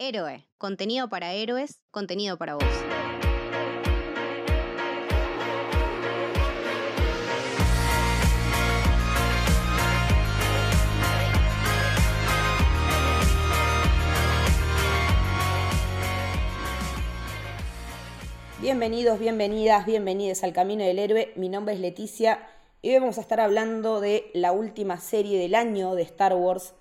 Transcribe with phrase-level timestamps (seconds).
[0.00, 2.64] Héroe, contenido para héroes, contenido para vos.
[18.60, 21.32] Bienvenidos, bienvenidas, bienvenidos al Camino del Héroe.
[21.34, 22.46] Mi nombre es Leticia
[22.82, 26.74] y hoy vamos a estar hablando de la última serie del año de Star Wars.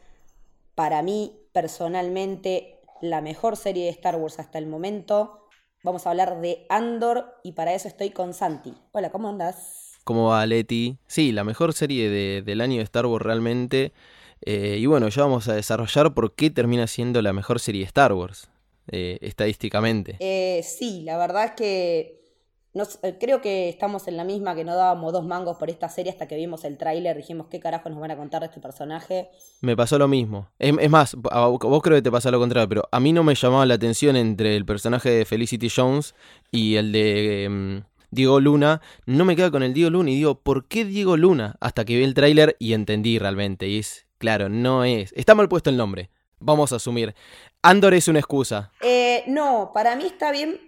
[0.75, 5.47] Para mí, personalmente, la mejor serie de Star Wars hasta el momento.
[5.83, 8.73] Vamos a hablar de Andor y para eso estoy con Santi.
[8.91, 9.99] Hola, ¿cómo andas?
[10.03, 10.97] ¿Cómo va Leti?
[11.07, 13.93] Sí, la mejor serie de- del año de Star Wars realmente.
[14.45, 17.87] Eh, y bueno, ya vamos a desarrollar por qué termina siendo la mejor serie de
[17.87, 18.49] Star Wars,
[18.91, 20.15] eh, estadísticamente.
[20.19, 22.16] Eh, sí, la verdad es que
[22.77, 25.89] nos- eh, creo que estamos en la misma que no dábamos dos mangos por esta
[25.89, 27.17] serie hasta que vimos el tráiler.
[27.17, 29.29] Dijimos, ¿qué carajo nos van a contar de este personaje?
[29.61, 30.47] Me pasó lo mismo.
[30.59, 33.11] Es, es más, a vos vos creo que te pasa lo contrario, pero a mí
[33.11, 36.15] no me llamaba la atención entre el personaje de Felicity Jones
[36.51, 38.81] y el de em, Diego Luna.
[39.05, 41.57] No me queda con el Diego Luna y digo, ¿por qué Diego Luna?
[41.59, 43.67] Hasta que vi el tráiler y entendí realmente.
[43.67, 45.11] Y es, claro, no es.
[45.17, 46.09] Está mal puesto el nombre.
[46.39, 47.15] Vamos a asumir.
[47.63, 48.71] Andor es una excusa.
[48.81, 50.66] Eh, no, para mí está bien.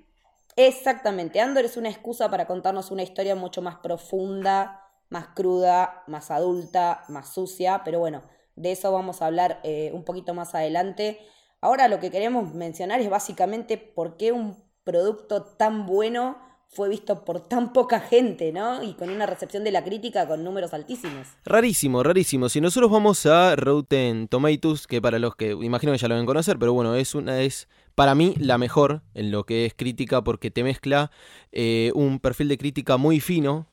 [0.61, 1.39] Exactamente.
[1.39, 7.05] Andor es una excusa para contarnos una historia mucho más profunda, más cruda, más adulta,
[7.07, 7.81] más sucia.
[7.85, 8.23] Pero bueno,
[8.57, 11.17] de eso vamos a hablar eh, un poquito más adelante.
[11.61, 17.23] Ahora lo que queremos mencionar es básicamente por qué un producto tan bueno fue visto
[17.25, 18.83] por tan poca gente, ¿no?
[18.83, 21.27] Y con una recepción de la crítica con números altísimos.
[21.43, 22.47] Rarísimo, rarísimo.
[22.49, 26.27] Si nosotros vamos a Rotten Tomatoes, que para los que imagino que ya lo deben
[26.27, 27.67] conocer, pero bueno, es una es
[27.99, 31.11] para mí la mejor en lo que es crítica porque te mezcla
[31.51, 33.67] eh, un perfil de crítica muy fino,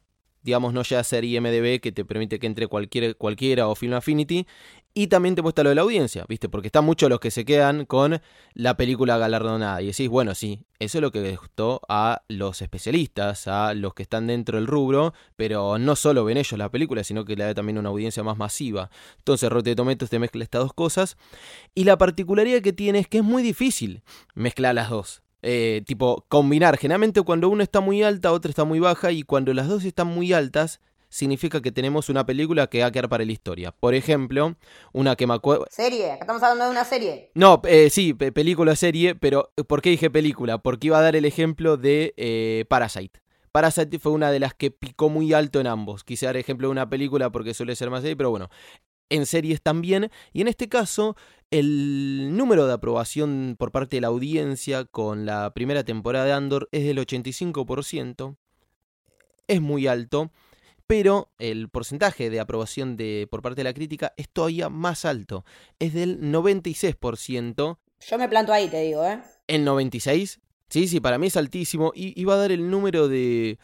[0.47, 4.47] digamos no ya ser IMDB que te permite que entre cualquier, cualquiera o Film Affinity,
[4.95, 6.49] y también te muestra lo de la audiencia, ¿viste?
[6.49, 8.23] Porque están muchos los que se quedan con
[8.55, 12.63] la película galardonada y decís, bueno, sí, eso es lo que les gustó a los
[12.63, 17.03] especialistas, a los que están dentro del rubro, pero no solo ven ellos la película,
[17.03, 18.89] sino que le da también una audiencia más masiva.
[19.19, 21.17] Entonces Rotten Tomatoes te mezcla estas dos cosas
[21.75, 24.03] y la particularidad que tiene es que es muy difícil
[24.35, 25.26] mezclar las dos.
[25.49, 26.77] Eh, tipo, combinar.
[26.77, 30.09] Generalmente cuando una está muy alta, otra está muy baja, y cuando las dos están
[30.09, 33.71] muy altas, significa que tenemos una película que va a quedar para la historia.
[33.71, 34.57] Por ejemplo,
[34.93, 35.65] una que me acuerdo.
[35.71, 37.31] Serie, acá estamos hablando de una serie.
[37.35, 40.59] No, eh, sí, pe- película, serie, pero ¿por qué dije película?
[40.59, 43.21] Porque iba a dar el ejemplo de eh, Parasite.
[43.53, 46.03] Parasite fue una de las que picó muy alto en ambos.
[46.03, 48.51] Quise dar ejemplo de una película porque suele ser más serie, pero bueno,
[49.11, 50.11] en series también.
[50.33, 51.17] Y en este caso,
[51.51, 56.69] el número de aprobación por parte de la audiencia con la primera temporada de Andor
[56.73, 58.37] es del 85%.
[59.49, 60.31] Es muy alto.
[60.87, 65.45] Pero el porcentaje de aprobación de, por parte de la crítica es todavía más alto.
[65.81, 67.79] Es del 96%.
[68.09, 69.21] Yo me planto ahí, te digo, ¿eh?
[69.49, 70.39] El 96%.
[70.69, 71.93] Sí, sí, para mí es altísimo.
[71.95, 73.59] Y iba a dar el número de,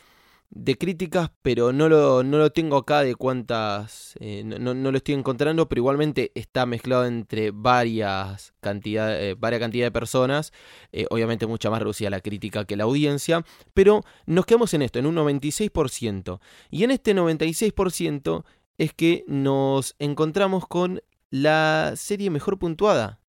[0.55, 4.15] de críticas, pero no lo, no lo tengo acá de cuántas.
[4.21, 9.87] eh, no, no- lo estoy encontrando, pero igualmente está mezclado entre varias cantidades, varias cantidad
[9.87, 10.53] de personas.
[10.93, 13.45] eh, obviamente mucha más reducida la crítica que la audiencia.
[13.73, 16.41] Pero nos quedamos en esto, en un 96%.
[16.71, 18.45] Y en este 96%
[18.77, 23.21] es que nos encontramos con la serie mejor puntuada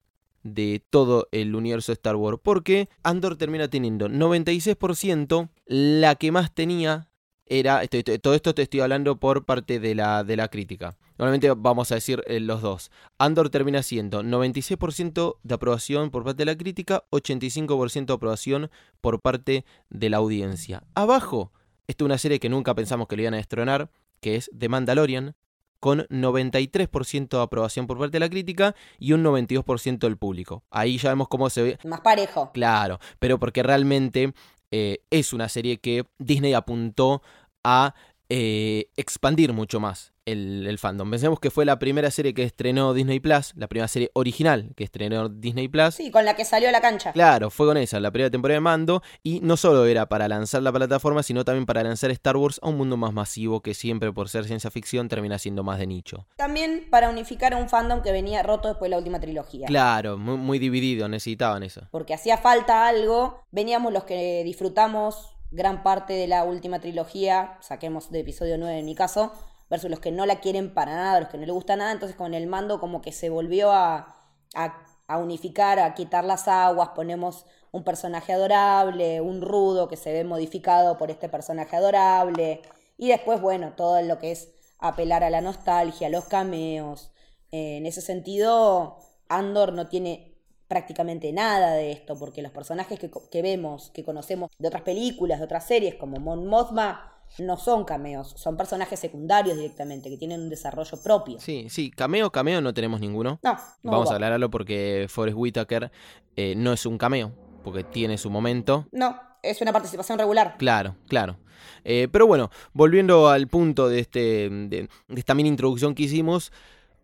[0.44, 2.40] de todo el universo de Star Wars.
[2.44, 7.08] Porque Andor termina teniendo 96%, la que más tenía
[7.46, 10.96] era, esto- esto- todo esto te estoy hablando por parte de la, de la crítica.
[11.18, 12.92] Normalmente vamos a decir eh, los dos.
[13.20, 18.72] Andor termina siendo 96% de aprobación por parte de la crítica, 85% de aprobación
[19.02, 20.84] por parte de la audiencia.
[20.96, 21.52] Abajo,
[21.88, 24.70] esta es una serie que nunca pensamos que le iban a destronar, que es The
[24.70, 25.36] Mandalorian,
[25.80, 30.64] con 93% de aprobación por parte de la crítica y un 92% del público.
[30.72, 31.78] Ahí ya vemos cómo se ve.
[31.84, 32.52] Más parejo.
[32.54, 34.34] Claro, pero porque realmente
[34.76, 37.22] eh, es una serie que Disney apuntó
[37.64, 37.94] a
[38.36, 41.12] eh, expandir mucho más el, el fandom.
[41.12, 44.84] Pensemos que fue la primera serie que estrenó Disney Plus, la primera serie original que
[44.84, 45.94] estrenó Disney Plus.
[45.94, 47.12] Sí, con la que salió a la cancha.
[47.12, 50.64] Claro, fue con esa, la primera temporada de Mando, y no solo era para lanzar
[50.64, 54.12] la plataforma, sino también para lanzar Star Wars a un mundo más masivo que siempre
[54.12, 56.26] por ser ciencia ficción termina siendo más de nicho.
[56.36, 59.68] También para unificar a un fandom que venía roto después de la última trilogía.
[59.68, 61.82] Claro, muy, muy dividido, necesitaban eso.
[61.92, 63.44] Porque hacía falta algo.
[63.52, 68.86] Veníamos los que disfrutamos gran parte de la última trilogía, saquemos de episodio 9 en
[68.86, 69.32] mi caso,
[69.70, 71.92] versus los que no la quieren para nada, los que no les gusta nada.
[71.92, 74.16] Entonces con el mando como que se volvió a,
[74.56, 80.24] a, unificar, a quitar las aguas, ponemos un personaje adorable, un rudo que se ve
[80.24, 82.62] modificado por este personaje adorable.
[82.98, 84.50] Y después, bueno, todo lo que es
[84.80, 87.12] apelar a la nostalgia, los cameos.
[87.52, 88.98] Eh, en ese sentido,
[89.30, 90.33] Andor no tiene
[90.68, 95.40] prácticamente nada de esto, porque los personajes que, que vemos, que conocemos de otras películas,
[95.40, 100.42] de otras series, como Mon Mothma, no son cameos, son personajes secundarios directamente, que tienen
[100.42, 101.40] un desarrollo propio.
[101.40, 103.40] Sí, sí, cameo, cameo no tenemos ninguno.
[103.44, 104.14] No, no Vamos hubo.
[104.14, 105.92] a aclararlo porque Forrest Whitaker
[106.36, 107.32] eh, no es un cameo,
[107.64, 108.88] porque tiene su momento.
[108.92, 110.56] No, es una participación regular.
[110.58, 111.38] Claro, claro.
[111.84, 116.52] Eh, pero bueno, volviendo al punto de, este, de, de esta mini introducción que hicimos,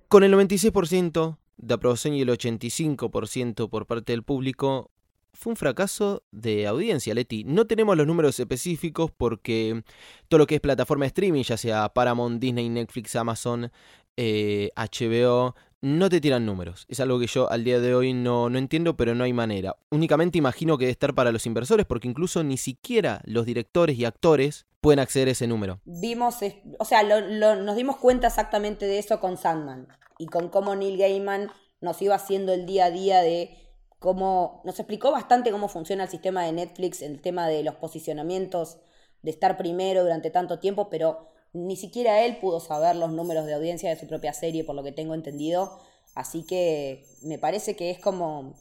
[0.10, 4.92] con el 96% de aprobación y el 85% por parte del público,
[5.34, 7.44] fue un fracaso de audiencia, Leti.
[7.44, 9.84] No tenemos los números específicos porque
[10.28, 13.72] todo lo que es plataforma de streaming, ya sea Paramount, Disney, Netflix, Amazon,
[14.18, 16.86] eh, HBO, no te tiran números.
[16.90, 19.76] Es algo que yo al día de hoy no, no entiendo, pero no hay manera.
[19.92, 24.06] Únicamente imagino que debe estar para los inversores porque incluso ni siquiera los directores y
[24.06, 25.80] actores pueden acceder a ese número.
[25.86, 26.38] Vimos,
[26.80, 29.88] o sea, nos dimos cuenta exactamente de eso con Sandman
[30.20, 31.50] y con cómo Neil Gaiman
[31.82, 33.56] nos iba haciendo el día a día de
[33.98, 38.78] cómo nos explicó bastante cómo funciona el sistema de Netflix, el tema de los posicionamientos,
[39.24, 43.54] de estar primero durante tanto tiempo, pero ni siquiera él pudo saber los números de
[43.54, 45.80] audiencia de su propia serie, por lo que tengo entendido.
[46.16, 48.54] Así que me parece que es como...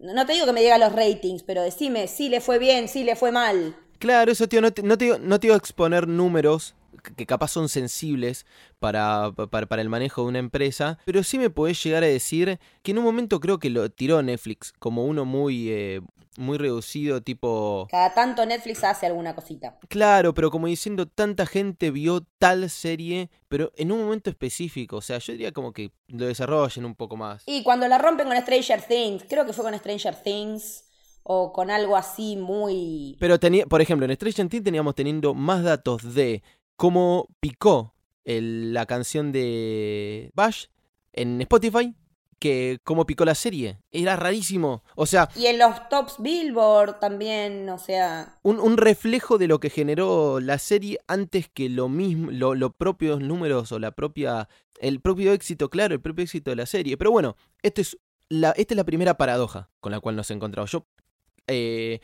[0.00, 3.04] No te digo que me diga los ratings, pero decime si le fue bien, si
[3.04, 3.76] le fue mal.
[3.98, 6.74] Claro, eso, tío, no te, no te, no te iba a exponer números
[7.16, 8.46] que- capaz son sensibles
[8.78, 12.58] para, para, para el manejo de una empresa, pero sí me podés llegar a decir
[12.82, 16.00] que en un momento creo que lo tiró Netflix como uno muy, eh,
[16.36, 17.86] muy reducido, tipo...
[17.90, 19.78] Cada tanto Netflix hace alguna cosita.
[19.88, 25.00] Claro, pero como diciendo, tanta gente vio tal serie, pero en un momento específico, o
[25.00, 27.44] sea, yo diría como que lo desarrollen un poco más.
[27.46, 30.84] Y cuando la rompen con Stranger Things, creo que fue con Stranger Things
[31.22, 33.16] o con algo así muy...
[33.20, 36.42] Pero tenía, por ejemplo, en Stranger Things teníamos teniendo más datos de
[36.76, 37.94] cómo picó
[38.24, 40.66] el- la canción de Bash
[41.12, 41.94] en Spotify
[42.38, 43.78] que cómo picó la serie.
[43.90, 44.82] Era rarísimo.
[44.96, 48.38] O sea, Y en los tops Billboard también, o sea...
[48.42, 52.72] un, un reflejo de lo que generó la serie antes que lo mismo, lo, lo
[52.72, 54.48] propios números o la propia,
[54.80, 56.98] el propio éxito, claro, el propio éxito de la serie.
[56.98, 57.96] Pero bueno, esto es
[58.28, 60.70] la, esta es la primera paradoja con la cual nos encontramos.
[60.70, 60.86] Yo
[61.46, 62.00] eh,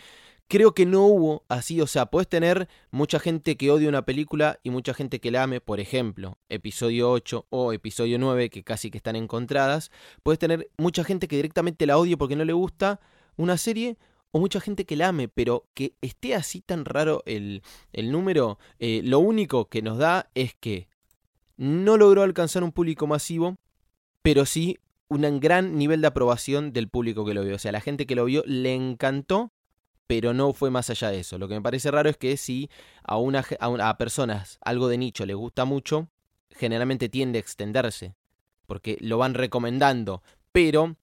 [0.51, 4.59] creo que no hubo así, o sea, puedes tener mucha gente que odie una película
[4.65, 8.91] y mucha gente que la ame, por ejemplo, episodio 8 o episodio 9, que casi
[8.91, 9.93] que están encontradas.
[10.25, 13.01] Puedes tener mucha gente que directamente la odie porque no le gusta
[13.37, 13.97] una serie
[14.33, 17.63] o mucha gente que la ame, pero que esté así tan raro el,
[17.93, 20.89] el número, eh, lo único que nos da es que
[21.57, 23.57] no logró alcanzar un público masivo,
[24.21, 27.55] pero sí un gran nivel de aprobación del público que lo vio.
[27.55, 29.53] O sea, la gente que lo vio le encantó,
[30.11, 31.39] pero no fue más allá de eso.
[31.39, 32.69] Lo que me parece raro es que si
[33.05, 36.09] a, una, a personas algo de nicho les gusta mucho,
[36.51, 38.17] generalmente tiende a extenderse,
[38.67, 40.97] porque lo van recomendando, pero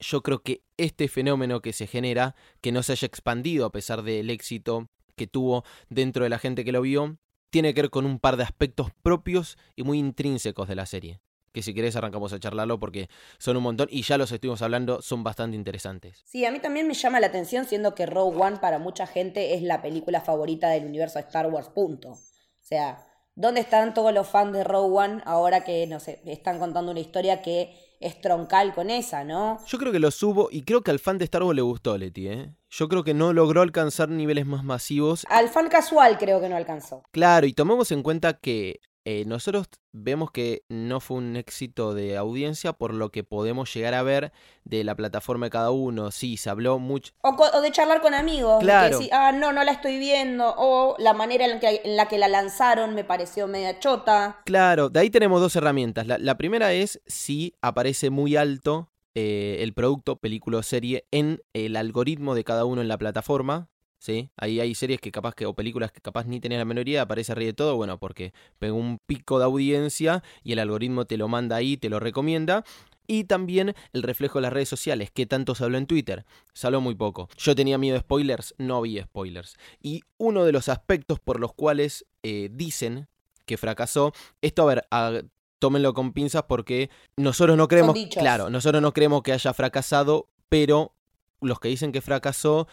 [0.00, 4.02] yo creo que este fenómeno que se genera, que no se haya expandido a pesar
[4.02, 7.16] del éxito que tuvo dentro de la gente que lo vio,
[7.50, 11.20] tiene que ver con un par de aspectos propios y muy intrínsecos de la serie.
[11.52, 13.08] Que si querés arrancamos a charlarlo porque
[13.38, 16.22] son un montón y ya los estuvimos hablando, son bastante interesantes.
[16.24, 19.54] Sí, a mí también me llama la atención, siendo que Rogue One para mucha gente
[19.54, 22.10] es la película favorita del universo de Star Wars, punto.
[22.10, 22.18] O
[22.60, 23.04] sea,
[23.34, 27.00] ¿dónde están todos los fans de Rogue One ahora que, no sé, están contando una
[27.00, 29.58] historia que es troncal con esa, ¿no?
[29.66, 31.96] Yo creo que lo subo y creo que al fan de Star Wars le gustó
[31.98, 32.54] Leti, ¿eh?
[32.70, 35.24] Yo creo que no logró alcanzar niveles más masivos.
[35.28, 37.02] Al fan casual creo que no alcanzó.
[37.10, 42.18] Claro, y tomemos en cuenta que eh, nosotros vemos que no fue un éxito de
[42.18, 44.32] audiencia por lo que podemos llegar a ver
[44.64, 46.10] de la plataforma de cada uno.
[46.10, 47.14] Sí, se habló mucho.
[47.22, 48.60] O, de charlar con amigos.
[48.60, 48.84] Claro.
[48.84, 50.54] De que decir, ah, no, no la estoy viendo.
[50.58, 54.42] O la manera en que, en la que la lanzaron me pareció media chota.
[54.44, 56.06] Claro, de ahí tenemos dos herramientas.
[56.06, 61.40] La, la primera es si aparece muy alto eh, el producto, película o serie, en
[61.54, 63.70] el algoritmo de cada uno en la plataforma.
[63.98, 64.30] ¿Sí?
[64.36, 67.32] Ahí hay series que capaz que, o películas que capaz ni tenían la minoría, aparece
[67.32, 71.26] arriba de todo, bueno, porque pegó un pico de audiencia y el algoritmo te lo
[71.28, 72.64] manda ahí, te lo recomienda.
[73.10, 76.26] Y también el reflejo de las redes sociales, que tanto se habló en Twitter.
[76.52, 77.28] Se habló muy poco.
[77.38, 79.56] Yo tenía miedo de spoilers, no había spoilers.
[79.82, 83.08] Y uno de los aspectos por los cuales eh, dicen
[83.46, 84.12] que fracasó,
[84.42, 85.22] esto a ver, a-
[85.58, 90.92] tómenlo con pinzas porque nosotros no creemos, claro, nosotros no creemos que haya fracasado, pero
[91.40, 92.68] los que dicen que fracasó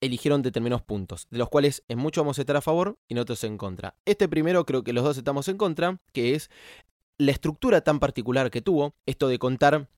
[0.00, 3.18] eligieron determinados puntos, de los cuales en muchos vamos a estar a favor y en
[3.18, 3.94] otros en contra.
[4.04, 6.50] Este primero creo que los dos estamos en contra, que es
[7.18, 9.88] la estructura tan particular que tuvo, esto de contar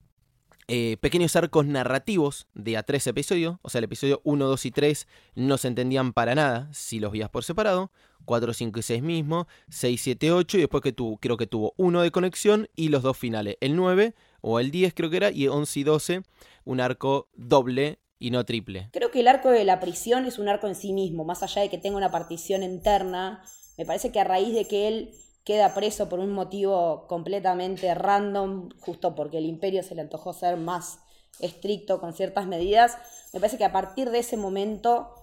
[0.73, 4.71] eh, pequeños arcos narrativos de a tres episodios, o sea, el episodio 1, 2 y
[4.71, 7.91] 3 no se entendían para nada si los veías por separado,
[8.25, 11.75] 4, 5 y 6 mismo, 6, 7, 8 y después que tuvo, creo que tuvo
[11.77, 15.31] uno de conexión y los dos finales, el 9 o el 10 creo que era
[15.33, 16.23] y 11 y 12
[16.65, 18.91] un arco doble y no triple.
[18.93, 21.63] Creo que el arco de la prisión es un arco en sí mismo, más allá
[21.63, 23.43] de que tenga una partición interna.
[23.79, 28.69] Me parece que a raíz de que él queda preso por un motivo completamente random,
[28.79, 31.01] justo porque el imperio se le antojó ser más
[31.41, 32.99] estricto con ciertas medidas,
[33.33, 35.15] me parece que a partir de ese momento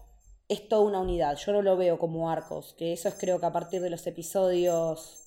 [0.50, 1.38] es toda una unidad.
[1.38, 4.08] Yo no lo veo como arcos, que eso es creo que a partir de los
[4.08, 5.22] episodios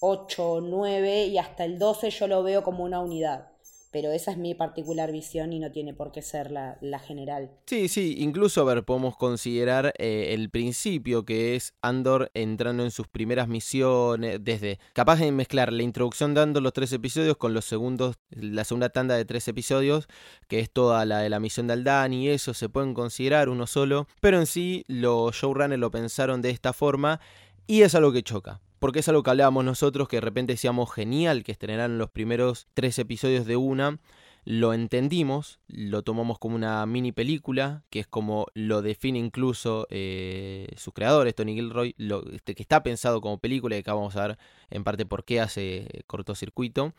[0.00, 3.51] 8, 9 y hasta el 12 yo lo veo como una unidad
[3.92, 7.50] pero esa es mi particular visión y no tiene por qué ser la, general.
[7.66, 12.90] Sí, sí, incluso, a ver, podemos considerar eh, el principio que es Andor entrando en
[12.90, 17.66] sus primeras misiones, desde capaz de mezclar la introducción dando los tres episodios con los
[17.66, 20.08] segundos, la segunda tanda de tres episodios,
[20.48, 23.66] que es toda la de la misión de Aldan y eso se pueden considerar uno
[23.66, 27.20] solo, pero en sí los showrunners lo pensaron de esta forma
[27.66, 30.92] y es algo que choca porque es algo que hablábamos nosotros, que de repente decíamos
[30.92, 34.00] genial que estrenaran los primeros tres episodios de una,
[34.44, 40.66] lo entendimos, lo tomamos como una mini película, que es como lo define incluso eh,
[40.76, 44.26] sus creadores, Tony Gilroy, lo, este, que está pensado como película y acá vamos a
[44.26, 46.92] ver en parte por qué hace cortocircuito.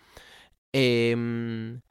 [0.71, 1.81] Em,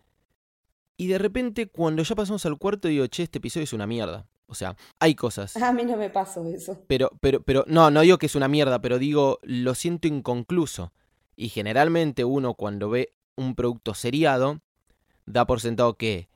[0.97, 4.27] y de repente, cuando ya pasamos al cuarto, digo, che, este episodio es una mierda.
[4.53, 5.57] O sea, hay cosas.
[5.57, 6.79] A mí no me pasó eso.
[6.87, 10.93] Pero, pero, pero, no, no digo que es una mierda, pero digo, lo siento inconcluso.
[11.37, 14.61] Y generalmente uno cuando ve un producto seriado,
[15.25, 16.29] da por sentado que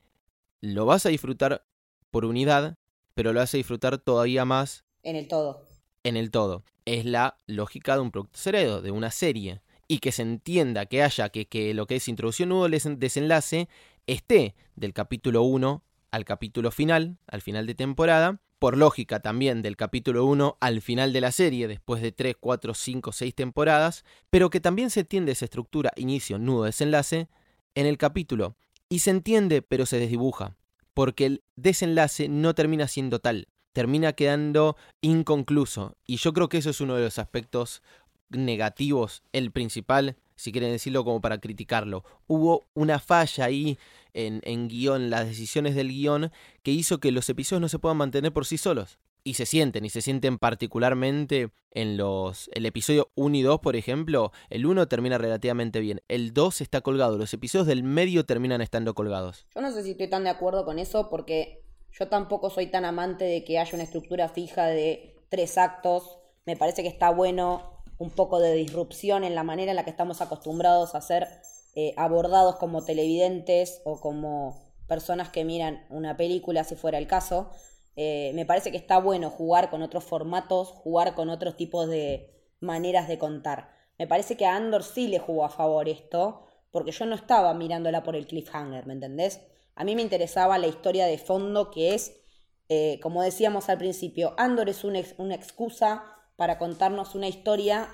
[0.63, 1.67] lo vas a disfrutar
[2.11, 2.79] por unidad,
[3.13, 4.87] pero lo vas a disfrutar todavía más.
[5.03, 5.67] En el todo.
[6.03, 6.65] En el todo.
[6.87, 9.61] Es la lógica de un producto seriado, de una serie.
[9.89, 13.69] Y que se entienda que haya que, que lo que es introducción, nudo, desenlace,
[14.07, 15.83] esté del capítulo 1
[16.17, 21.13] al capítulo final, al final de temporada, por lógica también del capítulo 1 al final
[21.13, 25.33] de la serie, después de 3, 4, 5, 6 temporadas, pero que también se entiende
[25.33, 27.29] esa estructura inicio, nudo, desenlace
[27.75, 28.57] en el capítulo.
[28.89, 30.57] Y se entiende, pero se desdibuja,
[30.95, 35.99] porque el desenlace no termina siendo tal, termina quedando inconcluso.
[36.07, 37.83] Y yo creo que eso es uno de los aspectos
[38.31, 42.05] negativos, el principal, si quieren decirlo como para criticarlo.
[42.27, 43.79] Hubo una falla ahí
[44.13, 46.31] en, en guion, las decisiones del guion,
[46.63, 48.99] que hizo que los episodios no se puedan mantener por sí solos.
[49.25, 52.49] Y se sienten, y se sienten particularmente en los...
[52.55, 56.81] El episodio 1 y 2, por ejemplo, el 1 termina relativamente bien, el 2 está
[56.81, 59.47] colgado, los episodios del medio terminan estando colgados.
[59.53, 62.85] Yo no sé si estoy tan de acuerdo con eso porque yo tampoco soy tan
[62.85, 66.19] amante de que haya una estructura fija de tres actos.
[66.45, 69.91] Me parece que está bueno un poco de disrupción en la manera en la que
[69.91, 71.29] estamos acostumbrados a ser
[71.75, 77.51] eh, abordados como televidentes o como personas que miran una película, si fuera el caso.
[77.97, 82.31] Eh, me parece que está bueno jugar con otros formatos, jugar con otros tipos de
[82.61, 83.71] maneras de contar.
[83.99, 87.55] Me parece que a Andor sí le jugó a favor esto, porque yo no estaba
[87.55, 89.41] mirándola por el cliffhanger, ¿me entendés?
[89.75, 92.21] A mí me interesaba la historia de fondo que es,
[92.69, 96.05] eh, como decíamos al principio, Andor es una, una excusa
[96.37, 97.89] para contarnos una historia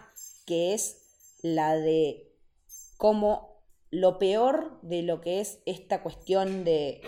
[0.47, 2.33] que es la de
[2.97, 7.03] cómo lo peor de lo que es esta cuestión de,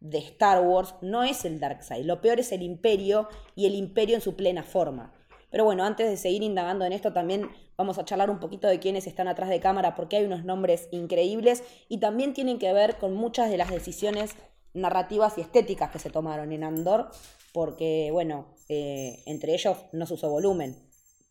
[0.00, 3.74] de Star Wars no es el Dark Side, lo peor es el imperio y el
[3.74, 5.14] imperio en su plena forma.
[5.50, 8.78] Pero bueno, antes de seguir indagando en esto, también vamos a charlar un poquito de
[8.78, 12.98] quiénes están atrás de cámara, porque hay unos nombres increíbles y también tienen que ver
[12.98, 14.36] con muchas de las decisiones
[14.74, 17.10] narrativas y estéticas que se tomaron en Andor,
[17.52, 20.76] porque bueno, eh, entre ellos no se usó volumen.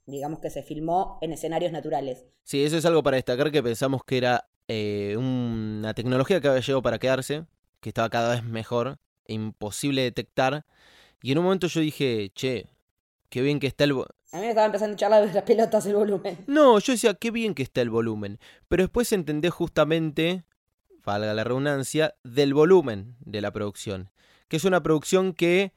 [0.05, 2.25] Digamos que se filmó en escenarios naturales.
[2.43, 6.61] Sí, eso es algo para destacar que pensamos que era eh, una tecnología que había
[6.61, 7.45] llegado para quedarse,
[7.79, 8.97] que estaba cada vez mejor,
[9.27, 10.65] imposible detectar.
[11.21, 12.67] Y en un momento yo dije, che,
[13.29, 13.91] qué bien que está el...
[13.91, 16.37] A mí me estaba empezando a echar las pelotas el volumen.
[16.47, 18.39] No, yo decía, qué bien que está el volumen.
[18.67, 20.43] Pero después entendé justamente,
[21.03, 24.11] valga la redundancia, del volumen de la producción.
[24.47, 25.73] Que es una producción que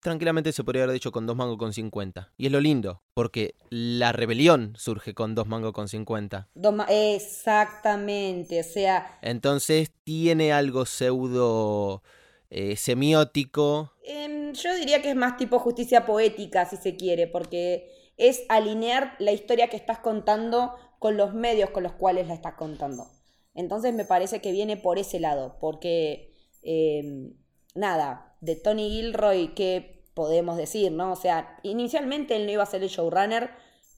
[0.00, 2.32] tranquilamente se podría haber dicho con dos mangos con 50.
[2.36, 6.48] Y es lo lindo, porque la rebelión surge con dos mangos con 50.
[6.88, 9.18] Exactamente, o sea...
[9.22, 12.02] Entonces tiene algo pseudo
[12.50, 13.92] eh, semiótico.
[14.04, 19.14] Em, yo diría que es más tipo justicia poética, si se quiere, porque es alinear
[19.18, 23.06] la historia que estás contando con los medios con los cuales la estás contando.
[23.54, 26.34] Entonces me parece que viene por ese lado, porque...
[26.62, 27.34] Em,
[27.74, 31.12] nada, de Tony Gilroy, que podemos decir, ¿no?
[31.12, 33.50] O sea, inicialmente él no iba a ser el showrunner.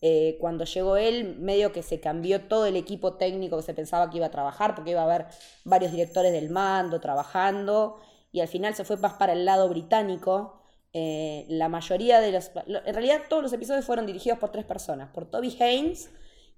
[0.02, 4.10] Eh, cuando llegó él, medio que se cambió todo el equipo técnico que se pensaba
[4.10, 5.26] que iba a trabajar, porque iba a haber
[5.64, 7.98] varios directores del mando trabajando,
[8.32, 10.62] y al final se fue más para el lado británico.
[10.92, 12.50] Eh, la mayoría de los.
[12.66, 16.10] En realidad, todos los episodios fueron dirigidos por tres personas: por Toby Haynes,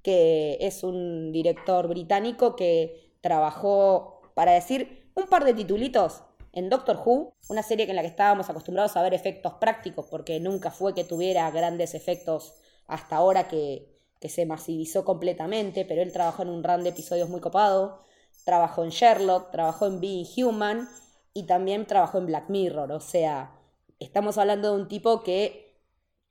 [0.02, 6.22] que es un director británico que trabajó, para decir, un par de titulitos
[6.52, 10.38] en Doctor Who, una serie en la que estábamos acostumbrados a ver efectos prácticos, porque
[10.40, 12.54] nunca fue que tuviera grandes efectos
[12.86, 13.88] hasta ahora que,
[14.20, 18.04] que se masivizó completamente, pero él trabajó en un run de episodios muy copado,
[18.44, 20.88] trabajó en Sherlock, trabajó en Being Human
[21.32, 23.58] y también trabajó en Black Mirror, o sea,
[23.98, 25.72] estamos hablando de un tipo que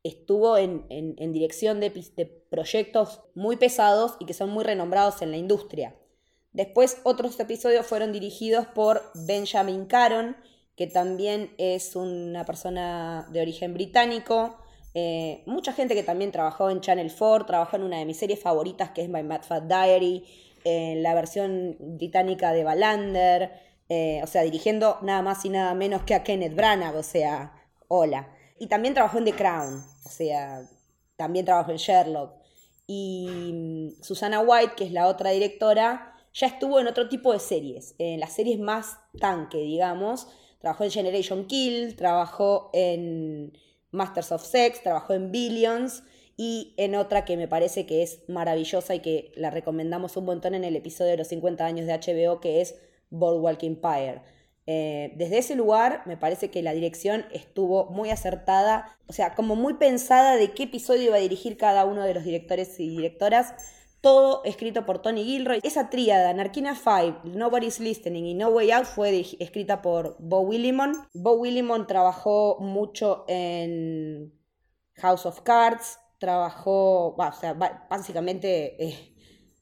[0.04, 5.32] estuvo en, en, dirección de, de proyectos muy pesados y que son muy renombrados en
[5.32, 5.96] la industria.
[6.53, 10.36] Después otros episodios fueron dirigidos por Benjamin Caron,
[10.75, 14.58] que también es una persona de origen británico.
[14.93, 18.39] Eh, mucha gente que también trabajó en Channel 4, trabajó en una de mis series
[18.39, 20.25] favoritas que es My Mad Fat Diary,
[20.63, 23.51] en la versión británica de Ballander,
[23.89, 27.53] eh, o sea, dirigiendo nada más y nada menos que a Kenneth Branagh, o sea,
[27.88, 28.29] hola.
[28.60, 30.62] Y también trabajó en The Crown, o sea,
[31.15, 32.34] también trabajó en Sherlock.
[32.88, 37.39] Y mm, Susana White, que es la otra directora, ya estuvo en otro tipo de
[37.39, 40.27] series, en las series más tanque, digamos.
[40.59, 43.57] Trabajó en Generation Kill, trabajó en
[43.91, 46.03] Masters of Sex, trabajó en Billions
[46.38, 50.55] y en otra que me parece que es maravillosa y que la recomendamos un montón
[50.55, 54.21] en el episodio de los 50 años de HBO, que es Boardwalk Empire.
[54.67, 59.55] Eh, desde ese lugar me parece que la dirección estuvo muy acertada, o sea, como
[59.55, 63.53] muy pensada de qué episodio iba a dirigir cada uno de los directores y directoras
[64.01, 65.60] todo escrito por Tony Gilroy.
[65.63, 70.93] Esa tríada, Narquina 5, Nobody's Listening y No Way Out, fue escrita por Bo Willimon.
[71.13, 74.34] Bo Willimon trabajó mucho en
[74.96, 79.15] House of Cards, trabajó, o sea, básicamente eh,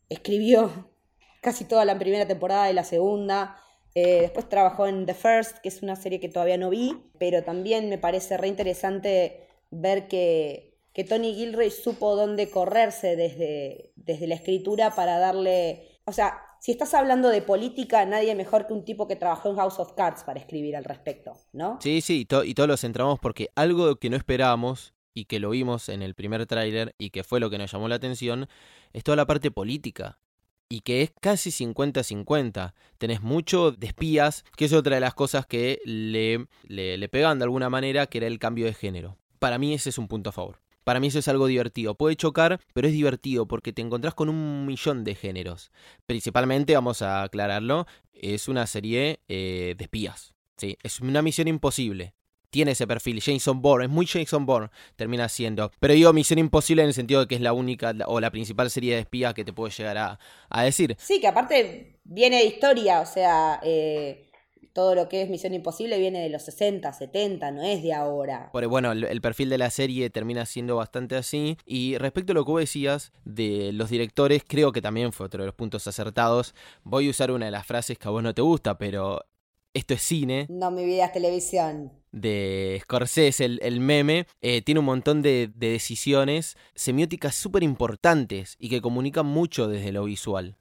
[0.07, 0.89] escribió
[1.41, 3.57] casi toda la primera temporada y la segunda.
[3.95, 7.43] Eh, después trabajó en The First, que es una serie que todavía no vi, pero
[7.43, 10.68] también me parece re interesante ver que
[10.99, 16.73] que Tony Gilroy supo dónde correrse desde, desde la escritura para darle, o sea, si
[16.73, 20.25] estás hablando de política, nadie mejor que un tipo que trabajó en House of Cards
[20.25, 21.79] para escribir al respecto, ¿no?
[21.81, 25.87] Sí, sí, y, todos lo centramos porque algo que no esperábamos y que lo vimos
[25.87, 28.49] en el primer tráiler y que fue lo que nos llamó la atención,
[28.91, 30.19] es toda la parte política.
[30.67, 32.73] Y que es casi 50-50.
[32.97, 37.39] Tenés mucho de espías, que es otra de las cosas que le, le, le pegan
[37.39, 39.17] de alguna manera, que era el cambio de género.
[39.39, 40.59] Para mí ese es un punto a favor.
[40.83, 41.95] Para mí eso es algo divertido.
[41.95, 45.71] Puede chocar, pero es divertido porque te encontrás con un millón de géneros.
[46.05, 50.33] Principalmente, vamos a aclararlo, es una serie eh, de espías.
[50.57, 50.77] ¿sí?
[50.83, 52.13] Es una misión imposible.
[52.49, 55.71] Tiene ese perfil, Jason Bourne, es muy Jason Bourne, termina siendo.
[55.79, 58.71] Pero digo misión imposible en el sentido de que es la única o la principal
[58.71, 60.17] serie de espías que te puedo llegar
[60.49, 60.95] a, decir.
[60.99, 64.28] Sí, que aparte viene de historia, o sea, eh,
[64.73, 68.49] todo lo que es Misión Imposible viene de los 60, 70, no es de ahora.
[68.53, 71.57] Bueno, el, perfil de la serie termina siendo bastante así.
[71.65, 75.43] Y respecto a lo que vos decías de los directores, creo que también fue otro
[75.43, 76.53] de los puntos acertados.
[76.83, 79.25] Voy a usar una de las frases que a vos no te gusta, pero
[79.73, 80.45] esto es cine.
[80.49, 81.91] No, mi vida es televisión.
[82.11, 88.69] De Scorsese, el, meme, eh, tiene un montón de, de decisiones semióticas súper importantes y
[88.69, 90.57] que comunican mucho desde lo visual.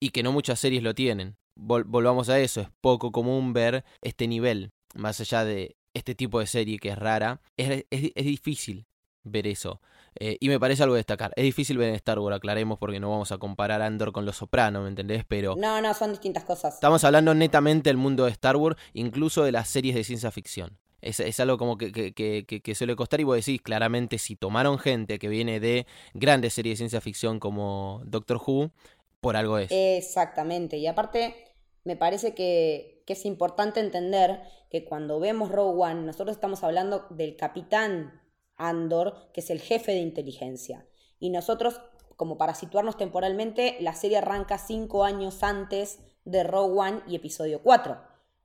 [0.00, 4.28] Y que no muchas series lo tienen volvamos a eso, es poco común ver este
[4.28, 8.86] nivel, más allá de este tipo de serie que es rara, es, difícil
[9.24, 9.80] ver eso.
[10.18, 11.32] Eh, y me parece algo destacar.
[11.36, 14.36] Es difícil ver en Star Wars, aclaremos, porque no vamos a comparar Andor con Los
[14.36, 15.24] Sopranos, ¿me entendés?
[15.26, 15.56] Pero.
[15.56, 16.74] No, no, son distintas cosas.
[16.74, 20.78] Estamos hablando netamente del mundo de Star Wars, incluso de las series de ciencia ficción.
[21.02, 24.34] Es, es algo como que, que, que, que, suele costar y vos decís claramente si
[24.34, 28.72] tomaron gente que viene de grandes series de ciencia ficción como Doctor Who,
[29.20, 29.70] por algo es.
[29.70, 30.78] Exactamente.
[30.78, 31.45] Y aparte,
[31.86, 37.36] me parece que, es importante entender que cuando vemos Rogue One, nosotros estamos hablando del
[37.36, 38.20] capitán
[38.56, 40.84] Andor, que es el jefe de inteligencia.
[41.20, 41.80] Y nosotros,
[42.16, 47.62] como para situarnos temporalmente, la serie arranca cinco años antes de Rogue One y episodio
[47.62, 47.96] 4.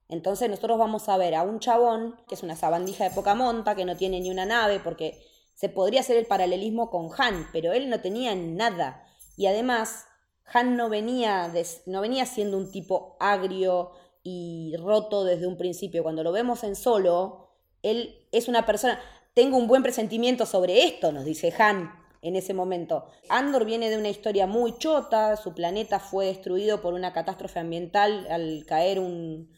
[0.07, 3.73] Entonces nosotros vamos a ver a un chabón, que es una sabandija de poca monta,
[3.73, 5.19] que no tiene ni una nave, porque
[5.55, 9.03] se podría hacer el paralelismo con Han, pero él no tenía nada.
[9.35, 10.05] Y además
[10.53, 11.51] han no venía,
[11.85, 13.91] no venía siendo un tipo agrio
[14.23, 16.03] y roto desde un principio.
[16.03, 17.49] Cuando lo vemos en solo,
[17.81, 18.99] él es una persona.
[19.33, 23.05] Tengo un buen presentimiento sobre esto, nos dice Han en ese momento.
[23.29, 28.27] Andor viene de una historia muy chota, su planeta fue destruido por una catástrofe ambiental
[28.29, 29.49] al caer un,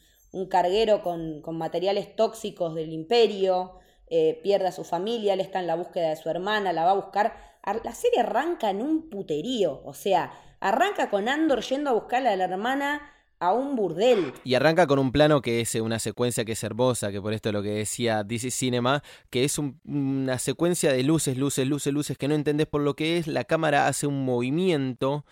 [0.49, 5.75] carguero con, materiales tóxicos del imperio, eh, pierde a su familia, él está en la
[5.75, 7.53] búsqueda de su hermana, la va a buscar.
[7.83, 12.37] La serie arranca en un puterío, o sea, Arranca con Andor yendo a buscarle a
[12.37, 13.12] la hermana
[13.43, 14.33] a un burdel.
[14.43, 17.51] Y arranca con un plano que es una secuencia que es hermosa, que por esto
[17.51, 22.27] lo que decía DC Cinema, que es una secuencia de luces, luces, luces, luces que
[22.27, 23.27] no entendés por lo que es.
[23.27, 25.25] La cámara hace un movimiento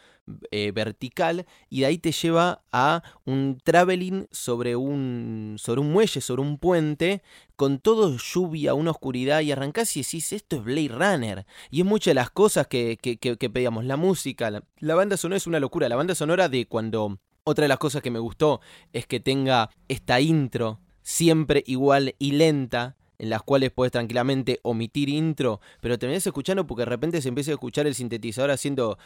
[0.52, 6.22] eh, vertical y de ahí te lleva a un traveling sobre un, sobre un muelle,
[6.22, 7.24] sobre un puente,
[7.56, 11.46] con todo lluvia, una oscuridad y arrancás y decís, esto es Blade Runner.
[11.70, 15.38] Y es muchas de las cosas que, que, que, pedíamos, la música, la banda sonora
[15.38, 18.62] es una locura, la banda sonora de cuando otra de las cosas que me gustó
[18.94, 25.10] es que tenga esta intro siempre igual y lenta, en las cuales puedes tranquilamente omitir
[25.10, 28.98] intro, pero terminás escuchando porque de repente se empieza a escuchar el sintetizador haciendo,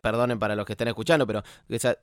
[0.00, 1.42] perdonen para los que están escuchando, pero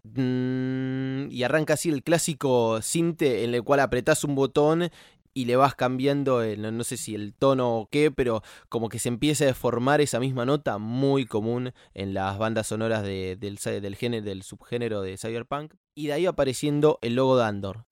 [0.03, 4.89] mm, y arranca así el clásico sinte en el cual apretás un botón
[5.37, 9.09] y le vas cambiando, no, sé si el tono o qué, pero como que se
[9.09, 14.25] empieza a deformar esa misma nota muy común en las bandas sonoras del, del, género,
[14.25, 15.73] del subgénero de Cyberpunk.
[15.93, 17.85] Y de ahí apareciendo el logo de Andor.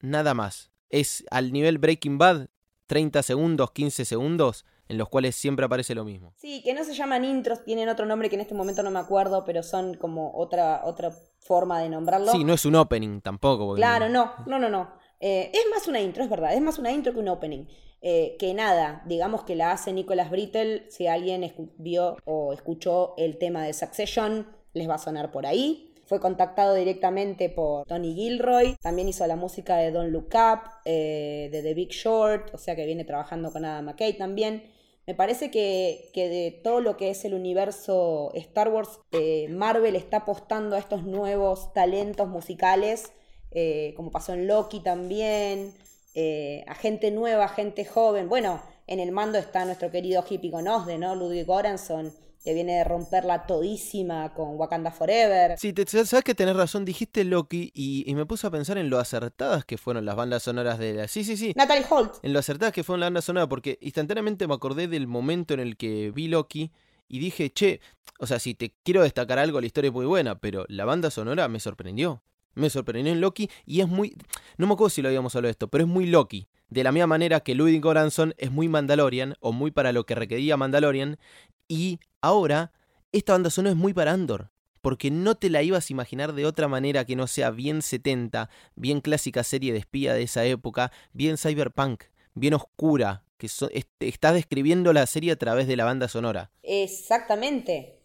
[0.00, 0.70] Nada más.
[0.90, 2.48] Es al nivel Breaking Bad,
[2.88, 6.34] 30 segundos, 15 segundos, en los cuales siempre aparece lo mismo.
[6.36, 8.98] Sí, que no se llaman intros, tienen otro nombre que en este momento no me
[8.98, 12.32] acuerdo, pero son como otra, otra forma de nombrarlo.
[12.32, 13.74] Sí, no es un opening tampoco.
[13.76, 15.00] Claro, no, no, no, no.
[15.22, 17.64] Eh, es más una intro, es verdad, es más una intro que un opening.
[18.02, 23.38] Eh, que nada, digamos que la hace Nicolas Brittle, si alguien vio o escuchó el
[23.38, 25.94] tema de Succession, les va a sonar por ahí.
[26.06, 31.48] Fue contactado directamente por Tony Gilroy, también hizo la música de Don't Look Up, eh,
[31.52, 34.64] de The Big Short, o sea que viene trabajando con Adam McKay también.
[35.06, 39.00] Me parece que, de todo lo que es el universo Star Wars,
[39.50, 43.12] Marvel está apostando a estos nuevos talentos musicales
[43.54, 45.74] eh, como pasó en Loki también,
[46.14, 48.28] eh, a gente nueva, gente joven.
[48.28, 51.14] Bueno, en el mando está nuestro querido hippie con Osde, ¿no?
[51.14, 52.12] Ludwig Goranson,
[52.44, 55.58] que viene de romperla todísima con Wakanda Forever.
[55.58, 58.98] Sí, te, sabes que tenés razón, dijiste Loki y, me puse a pensar en lo
[58.98, 61.08] acertadas que fueron las bandas sonoras de la...
[61.08, 61.52] Sí, sí, sí.
[61.56, 62.14] Natalie Holt.
[62.22, 65.60] En lo acertadas que fueron las bandas sonoras, porque instantáneamente me acordé del momento en
[65.60, 66.72] el que vi Loki
[67.08, 67.80] y dije, che,
[68.18, 71.10] o sea, si te quiero destacar algo, la historia es muy buena, pero la banda
[71.10, 72.22] sonora me sorprendió.
[72.54, 74.16] Me sorprendió en Loki y es muy...
[74.56, 76.48] No me acuerdo si lo habíamos hablado de esto, pero es muy Loki.
[76.68, 80.14] De la misma manera que Ludwig Goranson es muy Mandalorian, o muy para lo que
[80.14, 81.18] requería Mandalorian,
[81.68, 82.72] y ahora
[83.12, 84.50] esta banda sonora es muy para Andor.
[84.80, 88.50] Porque no te la ibas a imaginar de otra manera que no sea bien 70,
[88.74, 93.48] bien clásica serie de espía de esa época, bien cyberpunk, bien oscura, que
[94.00, 96.50] está describiendo la serie a través de la banda sonora.
[96.62, 97.98] Exactamente.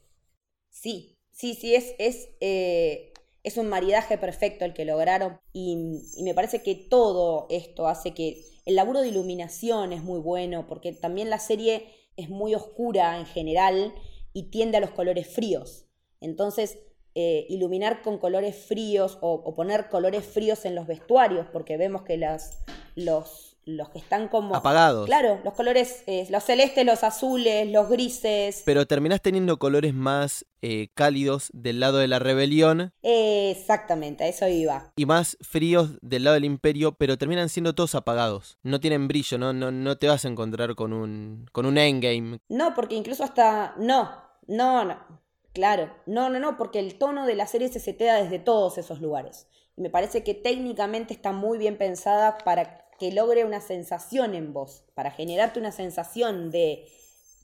[0.69, 3.13] Sí, sí, sí, es, es eh,
[3.47, 5.77] es un maridaje perfecto el que lograron y,
[6.21, 10.91] me parece que todo esto hace que el laburo de iluminación es muy bueno porque
[10.91, 13.93] también la serie es muy oscura en general
[14.33, 15.85] y tiende a los colores fríos.
[16.19, 16.77] Entonces,
[17.15, 22.17] eh, iluminar con colores fríos o, poner colores fríos en los vestuarios, porque vemos que
[22.17, 24.55] las, los, los que están como...
[24.55, 25.05] Apagados.
[25.05, 28.63] Claro, los colores, eh, los celestes, los azules, los grises.
[28.65, 32.93] Pero terminás teniendo colores más eh, cálidos del lado de la rebelión.
[33.03, 34.93] exactamente, a eso iba.
[34.95, 38.57] Y más fríos del lado del imperio, pero terminan siendo todos apagados.
[38.63, 42.39] No tienen brillo, no, no, no te vas a encontrar con un, con un endgame.
[42.47, 43.75] No, porque incluso hasta...
[43.77, 44.09] No,
[44.47, 45.27] no, no.
[45.53, 49.01] Claro, no, no, no, porque el tono de la serie se setea desde todos esos
[49.01, 49.47] lugares.
[49.75, 54.53] Y me parece que técnicamente está muy bien pensada para que logre una sensación en
[54.53, 56.85] vos, para generarte una sensación de,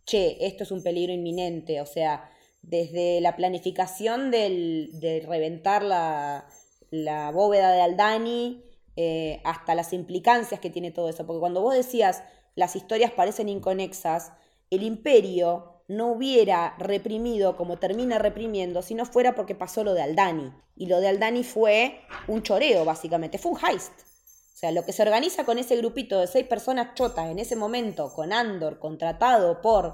[0.05, 2.29] che, esto es un peligro inminente, o sea,
[2.61, 6.47] desde la planificación del, de reventar la,
[6.89, 8.63] la, bóveda de Aldani
[8.95, 12.23] eh, hasta las implicancias que tiene todo eso, porque cuando vos decías
[12.55, 14.31] las historias parecen inconexas,
[14.69, 20.01] el imperio no hubiera reprimido como termina reprimiendo si no fuera porque pasó lo de
[20.01, 20.51] Aldani.
[20.75, 23.91] Y lo de Aldani fue un choreo, básicamente, fue un heist.
[24.63, 28.13] Sea, lo que se organiza con ese grupito de seis personas chotas en ese momento,
[28.13, 29.93] con Andor, contratado por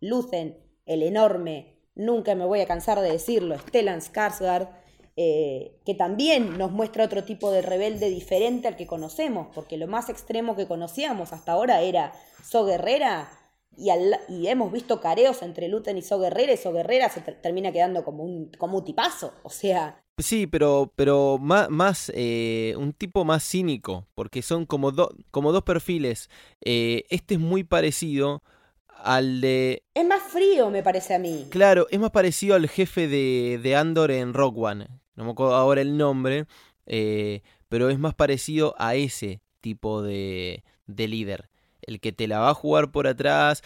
[0.00, 4.68] Lucen, el enorme, nunca me voy a cansar de decirlo, Stellan Skarsgård,
[5.16, 9.88] eh, que también nos muestra otro tipo de rebelde diferente al que conocemos, porque lo
[9.88, 12.12] más extremo que conocíamos hasta ahora era
[12.44, 13.28] So Guerrera,
[13.76, 13.88] y,
[14.28, 18.04] y hemos visto careos entre Luten y So Guerrera, y So Guerrera se termina quedando
[18.04, 23.24] como un, como un tipazo, o sea, Sí, pero, pero más, más eh, un tipo
[23.24, 24.92] más cínico, porque son como,
[25.32, 26.30] como dos perfiles.
[26.60, 28.42] Eh, este es muy parecido
[28.88, 29.82] al de...
[29.92, 31.46] Es más frío, me parece a mí.
[31.50, 34.86] Claro, es más parecido al jefe de, de Andor en Rock One.
[35.16, 36.46] No me acuerdo ahora el nombre,
[36.86, 41.50] eh, pero es más parecido a ese tipo de, de líder.
[41.82, 43.62] El que te la va a jugar por atrás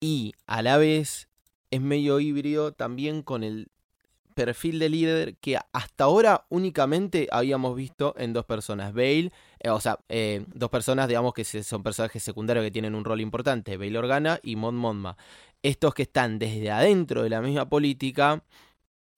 [0.00, 1.28] y a la vez
[1.70, 3.68] es medio híbrido también con el
[4.32, 8.92] perfil de líder que hasta ahora únicamente habíamos visto en dos personas.
[8.92, 13.04] Bale, eh, o sea, eh, dos personas, digamos, que son personajes secundarios que tienen un
[13.04, 15.16] rol importante, Bale Organa y Mon Monma.
[15.62, 18.42] Estos que están desde adentro de la misma política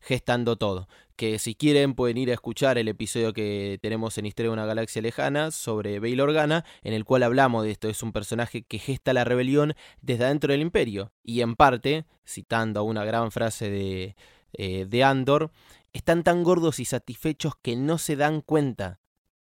[0.04, 0.88] gestando todo.
[1.16, 4.66] Que si quieren pueden ir a escuchar el episodio que tenemos en Historia de una
[4.66, 7.88] Galaxia Lejana sobre Bail Organa, en el cual hablamos de esto.
[7.88, 11.12] Es un personaje que gesta la rebelión desde adentro del imperio.
[11.22, 14.16] Y en parte, citando una gran frase de,
[14.54, 15.50] eh, de Andor,
[15.92, 19.00] están tan gordos y satisfechos que no se dan cuenta.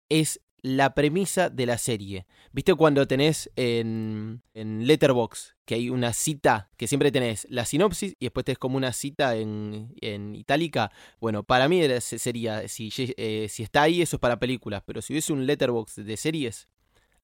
[0.08, 2.26] Es la premisa de la serie.
[2.52, 8.14] ¿Viste cuando tenés en, en Letterbox que hay una cita, que siempre tenés la sinopsis
[8.20, 10.92] y después tenés como una cita en, en itálica?
[11.20, 15.12] Bueno, para mí sería, si, eh, si está ahí, eso es para películas, pero si
[15.12, 16.68] hubiese un Letterbox de series,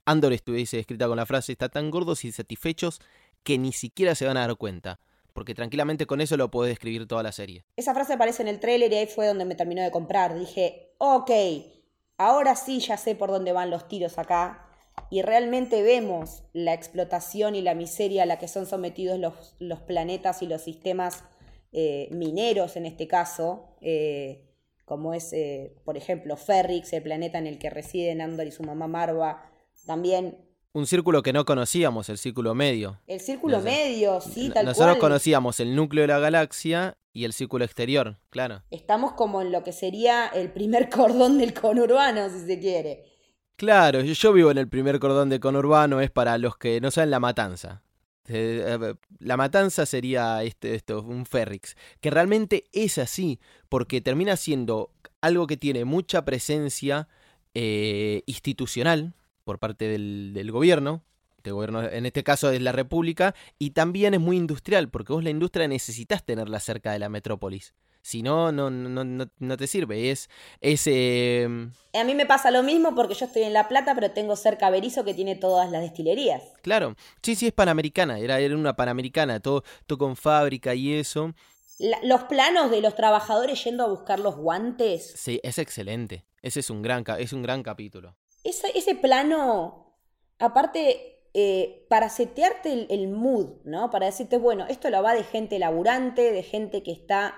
[0.04, 2.98] Andor estuviese escrita con la frase, está tan gordos y satisfechos
[3.44, 4.98] que ni siquiera se van a dar cuenta.
[5.32, 7.64] Porque tranquilamente con eso lo podés escribir toda la serie.
[7.76, 10.38] Esa frase aparece en el trailer y ahí fue donde me terminó de comprar.
[10.38, 11.30] Dije, ok,
[12.16, 14.68] ahora sí ya sé por dónde van los tiros acá
[15.10, 19.80] y realmente vemos la explotación y la miseria a la que son sometidos los, los
[19.80, 21.24] planetas y los sistemas
[21.72, 24.44] eh, mineros en este caso, eh,
[24.84, 28.62] como es, eh, por ejemplo, Ferrix, el planeta en el que residen Andor y su
[28.62, 29.50] mamá Marva,
[29.86, 30.47] también
[30.78, 33.00] un círculo que no conocíamos, el círculo medio.
[33.06, 37.64] El círculo medio, sí, tal Nosotros conocíamos el núcleo de la galaxia y el círculo
[37.64, 38.62] exterior, claro.
[38.70, 43.04] Estamos como en lo que sería el primer cordón del conurbano, si se quiere.
[43.56, 47.10] Claro, yo vivo en el primer cordón del conurbano, es para los que no saben
[47.10, 47.82] la matanza.
[48.28, 54.36] Eh, eh, la matanza sería este, esto, un Ferrix, que realmente es así, porque termina
[54.36, 57.08] siendo algo que tiene mucha presencia
[57.54, 59.14] eh, institucional
[59.48, 61.02] por parte del, del gobierno,
[61.38, 65.24] este gobierno, en este caso es la República, y también es muy industrial, porque vos
[65.24, 67.72] la industria necesitas tenerla cerca de la metrópolis.
[68.02, 69.04] Si no, no, no,
[69.38, 70.10] no, te sirve.
[70.10, 70.28] Es,
[70.60, 74.10] ese em, A mí me pasa lo mismo porque yo estoy en La Plata, pero
[74.10, 76.42] tengo cerca Berizo que tiene todas las destilerías.
[76.60, 81.32] Claro, sí, sí, es panamericana, era, era una panamericana, todo, todo con fábrica y eso.
[82.02, 85.10] los planos de los trabajadores yendo a buscar los guantes.
[85.16, 86.26] Sí, es excelente.
[86.42, 88.14] Ese es un gran, es un gran capítulo.
[88.44, 89.96] Ese, ese plano,
[90.38, 93.90] aparte, eh, para setearte el, mood, ¿no?
[93.90, 97.34] Para decirte, bueno, esto lo va de gente laburante, de gente que está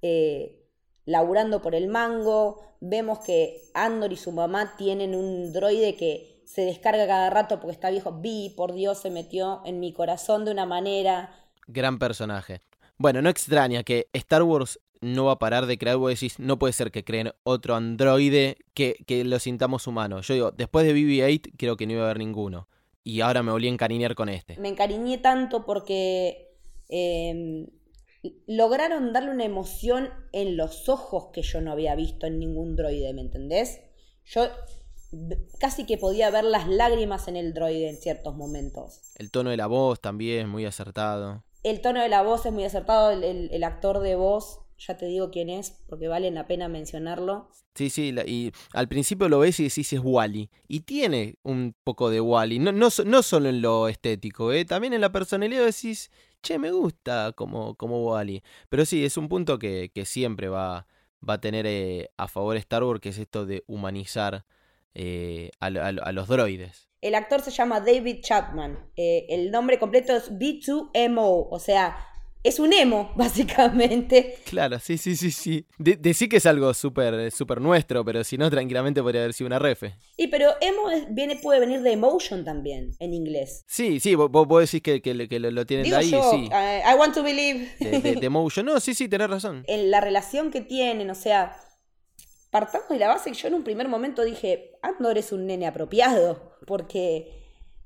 [0.00, 0.64] eh,
[1.04, 2.62] laburando por el mango.
[2.80, 7.72] Vemos que Andor y su mamá tienen un droide que se descarga cada rato porque
[7.72, 8.12] está viejo.
[8.20, 11.34] Vi, por Dios, se metió en mi corazón de una manera.
[11.66, 12.60] Gran personaje.
[12.96, 16.58] Bueno, no extraña que Star Wars no va a parar de crear, vos decís, no
[16.58, 20.20] puede ser que creen otro androide que, que lo sintamos humano.
[20.22, 22.68] Yo digo, después de BB-8 creo que no iba a haber ninguno
[23.04, 24.56] y ahora me volví a encariñar con este.
[24.58, 26.56] Me encariñé tanto porque
[26.88, 27.66] em,
[28.46, 33.12] lograron darle una emoción en los ojos que yo no había visto en ningún droide,
[33.12, 33.80] ¿me entendés?
[34.24, 34.46] Yo
[35.58, 39.00] casi que podía ver las lágrimas en el droide en ciertos momentos.
[39.16, 41.42] El tono de la voz también es muy acertado.
[41.64, 45.30] El tono de la voz es muy acertado, el actor de voz ya te digo
[45.30, 47.50] quién es, porque vale la pena mencionarlo.
[47.74, 50.50] Sí, sí, y al principio lo ves y decís es Wally.
[50.68, 52.58] Y tiene un poco de Wally.
[52.58, 54.64] No, no, no solo en lo estético, ¿eh?
[54.64, 56.10] también en la personalidad decís,
[56.42, 58.42] che, me gusta como, como Wally.
[58.68, 60.86] Pero sí, es un punto que, que siempre va,
[61.26, 64.44] va a tener eh, a favor Star Wars, que es esto de humanizar
[64.94, 66.88] eh, a, los droides.
[67.00, 68.90] El actor se llama David Chapman.
[68.96, 71.96] El nombre completo es B2MO, o sea,
[72.42, 74.38] es un emo, básicamente.
[74.44, 75.66] Claro, sí, sí, sí, sí.
[75.78, 79.58] Decí que es algo súper super nuestro, pero si no, tranquilamente podría haber sido una
[79.58, 79.94] refe.
[80.16, 83.64] Y pero emo viene, puede venir de emotion también, en inglés.
[83.66, 86.48] Sí, sí, vos, vos decís que, que, lo, tienen de ahí, sí.
[86.50, 87.68] I want to believe.
[87.78, 89.64] De, emotion, no, sí, sí, tenés razón.
[89.72, 91.56] En la relación que tienen, o sea,
[92.50, 95.66] partamos de la base que yo en un primer momento dije, Andor es un nene
[95.66, 97.41] apropiado, porque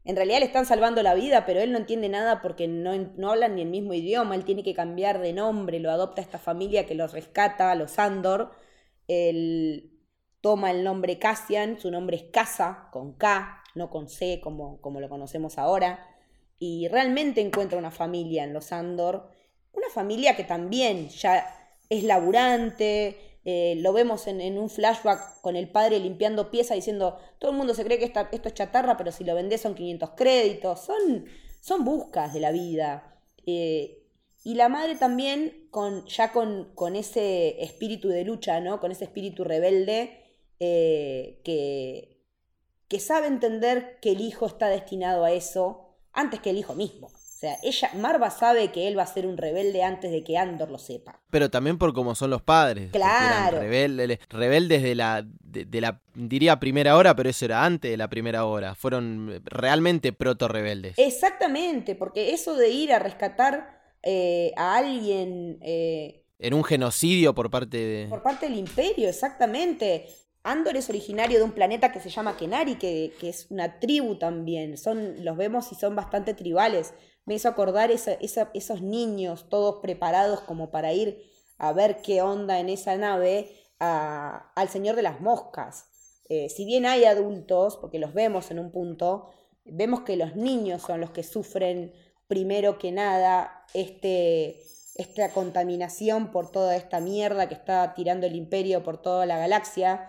[0.06, 2.92] en realidad le están salvando la vida, pero él no entiende nada porque no,
[3.28, 6.86] hablan ni el mismo idioma, él tiene que cambiar de nombre, lo adopta esta familia
[6.86, 8.52] que los rescata, los Andor,
[9.08, 9.90] él
[10.40, 15.00] toma el nombre Cassian, su nombre es Casa, con K, no con C como, como
[15.00, 16.06] lo conocemos ahora,
[16.56, 19.28] y realmente encuentra una familia en los Andor,
[19.72, 21.44] una familia que también ya
[21.90, 27.52] es laburante, eh, lo vemos en, un flashback con el padre limpiando piezas diciendo, todo
[27.52, 30.80] el mundo se cree que esto es chatarra, pero si lo vendés son 500 créditos,
[30.80, 31.26] son,
[31.60, 33.22] son buscas de la vida.
[33.46, 34.02] Eh,
[34.42, 38.80] y la madre también, con, ya con, con, ese espíritu de lucha, ¿no?
[38.80, 40.24] con ese espíritu rebelde,
[40.58, 42.24] eh, que,
[42.88, 47.12] que sabe entender que el hijo está destinado a eso antes que el hijo mismo.
[47.36, 50.38] O sea, ella, Marva sabe que él va a ser un rebelde antes de que
[50.38, 51.20] Andor lo sepa.
[51.28, 52.92] Pero también por cómo son los padres.
[52.92, 53.60] Claro.
[53.60, 57.98] Rebeldes, rebeldes de la, de, de la, diría primera hora, pero eso era antes de
[57.98, 58.74] la primera hora.
[58.74, 60.94] Fueron realmente proto-rebeldes.
[60.96, 67.50] Exactamente, porque eso de ir a rescatar eh, a alguien eh, En un genocidio por
[67.50, 68.06] parte de...
[68.08, 70.06] por parte del imperio, exactamente.
[70.42, 74.16] Andor es originario de un planeta que se llama Kenari, que, que es una tribu
[74.16, 74.78] también.
[74.78, 76.94] Son, los vemos y son bastante tribales.
[77.26, 81.22] Me hizo acordar esos niños todos preparados como para ir
[81.58, 85.86] a ver qué onda en esa nave al Señor de las Moscas.
[86.28, 89.30] Eh, si bien hay adultos, porque los vemos en un punto,
[89.64, 91.92] vemos que los niños son los que sufren
[92.28, 94.62] primero que nada este,
[94.96, 100.08] esta contaminación por toda esta mierda que está tirando el imperio por toda la galaxia.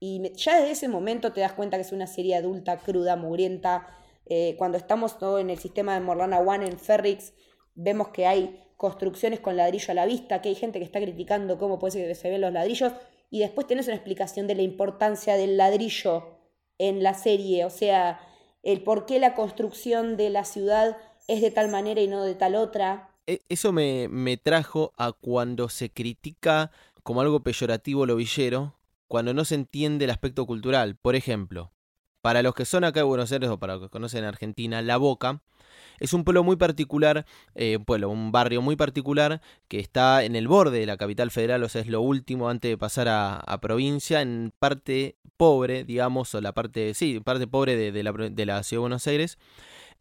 [0.00, 3.86] Y ya desde ese momento te das cuenta que es una serie adulta, cruda, mugrienta.
[4.26, 7.32] Eh, cuando estamos todo en el sistema de Morlana One en Ferrix,
[7.74, 11.58] vemos que hay construcciones con ladrillo a la vista, que hay gente que está criticando
[11.58, 12.92] cómo puede ser que se ven los ladrillos,
[13.30, 16.38] y después tenés una explicación de la importancia del ladrillo
[16.78, 18.20] en la serie, o sea,
[18.62, 20.96] el por qué la construcción de la ciudad
[21.28, 23.10] es de tal manera y no de tal otra.
[23.26, 26.70] E- Eso me, me trajo a cuando se critica
[27.02, 28.74] como algo peyorativo lo villero,
[29.08, 30.96] cuando no se entiende el aspecto cultural.
[30.96, 31.72] Por ejemplo,
[32.24, 34.96] para los que son acá de Buenos Aires o para los que conocen Argentina, La
[34.96, 35.42] Boca
[36.00, 40.34] es un pueblo muy particular, eh, un pueblo, un barrio muy particular que está en
[40.34, 43.60] el borde de la capital federal, o sea, es lo último antes de pasar a,
[43.60, 48.62] provincia, en parte pobre, digamos, o la parte, sí, parte pobre de, la, de la
[48.62, 49.36] ciudad de Buenos Aires.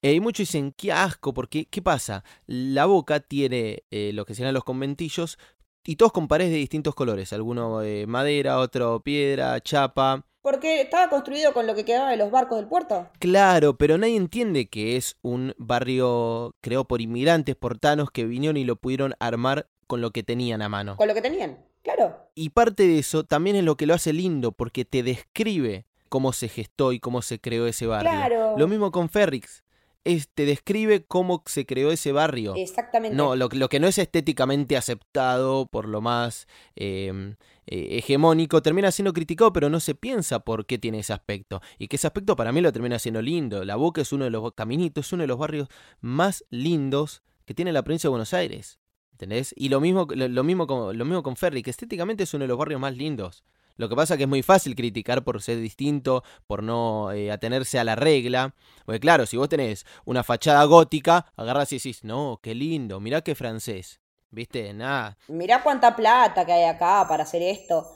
[0.02, 2.24] Eh, y muchos dicen, qué asco, porque ¿qué pasa?
[2.48, 5.38] La boca tiene eh, lo que serían los conventillos
[5.84, 10.26] y todos con paredes de distintos colores, alguno de madera, otro piedra, chapa.
[10.44, 13.08] Porque estaba construido con lo que quedaba de los barcos del puerto.
[13.20, 18.66] Claro, pero nadie entiende que es un barrio creado por inmigrantes portanos que vinieron y
[18.66, 20.98] lo pudieron armar con lo que tenían a mano.
[20.98, 22.28] Con lo que tenían, claro.
[22.36, 26.34] Y parte de eso también es lo que lo hace lindo, porque te describe cómo
[26.34, 28.12] se gestó y cómo se creó ese barrio.
[28.12, 28.58] Claro.
[28.58, 29.64] Lo mismo con Ferrix.
[30.06, 32.56] Es, te describe cómo se creó ese barrio.
[32.56, 33.16] Exactamente.
[33.16, 37.36] No, lo, lo que no es estéticamente aceptado por lo más eh,
[37.66, 41.62] eh, hegemónico termina siendo criticado, pero no se piensa por qué tiene ese aspecto.
[41.78, 43.64] Y que ese aspecto para mí lo termina siendo lindo.
[43.64, 45.70] La Boca es uno de los caminitos, es uno de los barrios
[46.02, 48.80] más lindos que tiene la provincia de Buenos Aires.
[49.12, 49.54] ¿Entendés?
[49.56, 52.44] Y lo mismo, lo, lo mismo con, lo mismo con Ferry, que estéticamente es uno
[52.44, 53.44] de los barrios más lindos.
[53.76, 57.32] Lo que pasa es que es muy fácil criticar por ser distinto, por no eh,
[57.32, 58.54] atenerse a la regla.
[58.86, 63.22] Porque claro, si vos tenés una fachada gótica, agarras y decís, no, qué lindo, mirá
[63.22, 64.00] qué francés.
[64.30, 64.74] ¿Viste?
[64.74, 65.18] Nada.
[65.28, 67.88] Mirá cuánta plata que hay acá para hacer esto.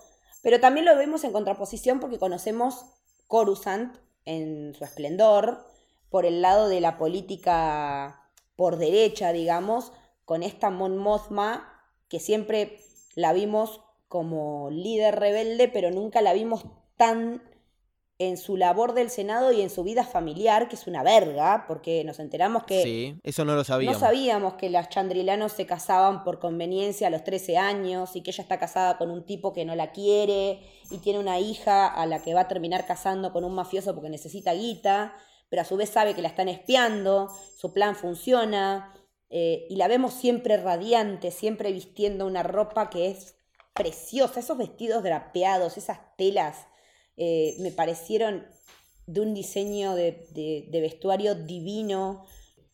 [0.43, 2.85] Pero también lo vemos en contraposición porque conocemos
[3.27, 5.65] Coruscant en su esplendor,
[6.09, 9.91] por el lado de la política por derecha, digamos,
[10.25, 11.73] con esta Mon Mothma
[12.07, 12.79] que siempre
[13.15, 16.65] la vimos como líder rebelde, pero nunca la vimos
[16.95, 17.41] tan
[18.19, 22.03] en su labor del Senado y en su vida familiar, que es una verga, porque
[22.03, 24.01] nos enteramos que Sí, eso no lo sabíamos.
[24.01, 28.31] no sabíamos que las chandrilanos se casaban por conveniencia a los 13 años y que
[28.31, 32.07] ella está casada con un tipo que no la quiere y tiene una hija a
[32.07, 35.13] la que va a terminar casando con un mafioso porque necesita guita,
[35.49, 38.95] pero a su vez sabe que la están espiando, su plan funciona
[39.29, 43.36] eh, y la vemos siempre radiante, siempre vistiendo una ropa que es
[43.77, 46.67] preciosa, esos vestidos drapeados, esas telas,
[47.15, 48.45] eh, me parecieron
[49.05, 52.25] de un diseño de, vestuario divino.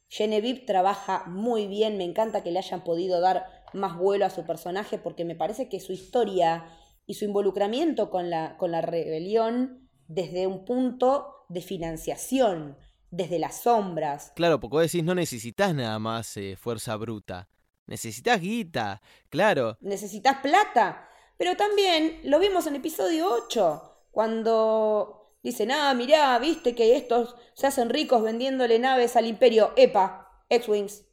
[0.10, 4.46] Genevieve trabaja muy bien, me encanta que le hayan podido dar más vuelo a su
[4.46, 6.66] personaje porque me parece que su historia
[7.06, 12.78] y su involucramiento con la, con la rebelión desde un punto de financiación,
[13.10, 17.48] desde las sombras, Claro, porque vos decís, no necesitas nada más eh, fuerza bruta.
[17.86, 19.78] Necesitas guita, claro.
[19.82, 21.08] necesitas plata.
[21.38, 27.68] Pero también lo vimos en episodio 8, cuando dicen, ah, mirá, viste que estos se
[27.68, 31.04] hacen ricos vendiéndole naves al imperio, EPA, X-Wings.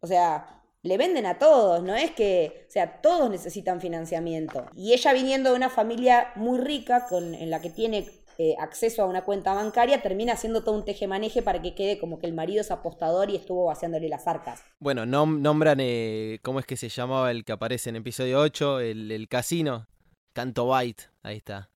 [0.00, 4.66] O sea, le venden a todos, no es que, o sea, todos necesitan financiamiento.
[4.74, 9.02] Y ella viniendo de una familia muy rica, con, en la que tiene eh, acceso
[9.02, 12.32] a una cuenta bancaria, termina haciendo todo un tejemaneje para que quede como que el
[12.34, 14.62] marido es apostador y estuvo vaciándole las arcas.
[14.78, 18.80] Bueno, nom- nombran, eh, ¿cómo es que se llamaba el que aparece en episodio 8?
[18.80, 19.86] El, el casino.
[20.32, 21.70] Canto Byte, ahí está.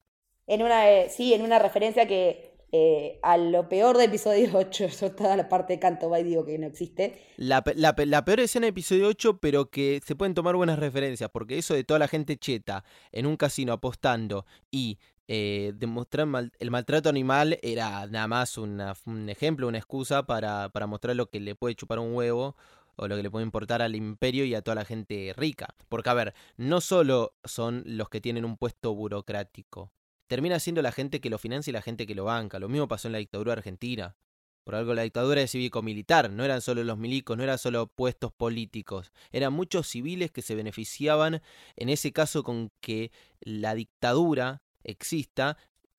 [0.47, 4.87] En una, eh, sí, en una referencia que eh, a lo peor de episodio 8,
[4.89, 7.21] yo toda la parte de Canto y digo que no existe.
[7.37, 11.31] La, la la peor escena de episodio 8, pero que se pueden tomar buenas referencias,
[11.33, 14.99] porque eso de toda la gente cheta en un casino apostando y
[15.33, 16.27] eh, demostrar
[16.59, 18.81] el maltrato animal era nada más un
[19.29, 22.57] ejemplo, una excusa para, para mostrar lo que le puede chupar un huevo
[22.97, 25.69] o lo que le puede importar al imperio y a toda la gente rica.
[25.89, 29.93] Porque, a ver, no solo son los que tienen un puesto burocrático,
[30.27, 32.59] termina siendo la gente que lo financia y la gente que lo banca.
[32.59, 34.17] Lo mismo pasó en la dictadura argentina.
[34.65, 38.33] Por algo la dictadura es cívico-militar, no eran solo los milicos, no eran solo puestos
[38.33, 41.41] políticos, eran muchos civiles que se beneficiaban,
[41.77, 45.57] en ese caso con que la dictadura exista,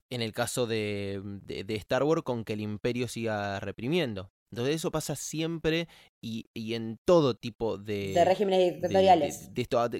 [0.09, 4.31] en el caso de, de Star Wars con que el imperio siga reprimiendo.
[4.51, 5.87] Entonces eso pasa siempre
[6.21, 8.11] y, en todo tipo de...
[8.13, 9.49] De regímenes dictatoriales.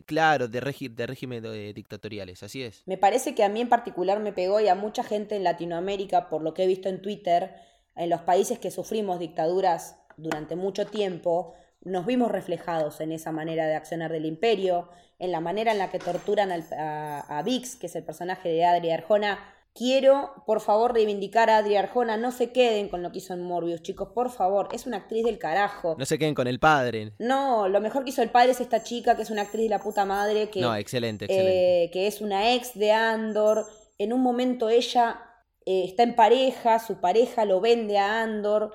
[0.06, 2.84] claro, de, de regímenes dictatoriales, así es.
[2.86, 6.28] Me parece que a mí en particular me pegó y a mucha gente en Latinoamérica,
[6.28, 7.56] por lo que he visto en Twitter,
[7.96, 13.68] en los países que sufrimos dictaduras durante mucho tiempo, nos vimos reflejados en esa manera
[13.68, 17.88] de accionar del imperio, en la manera en la que torturan a, a Vix, que
[17.88, 19.40] es el personaje de Adria Arjona,
[19.74, 22.18] Quiero, por favor, reivindicar a Adri Arjona.
[22.18, 24.68] No se queden con lo que hizo en Morbius, chicos, por favor.
[24.74, 25.96] Es una actriz del carajo.
[25.98, 27.14] No se queden con el padre.
[27.20, 29.70] No, lo mejor que hizo el padre es esta chica, que es una actriz de
[29.70, 30.50] la puta madre.
[30.50, 31.86] Que, no, excelente, excelente.
[31.86, 33.66] Eh, que es una ex de Andor.
[33.98, 35.22] En un momento ella
[35.66, 38.74] eh, está en pareja, su pareja lo vende a Andor.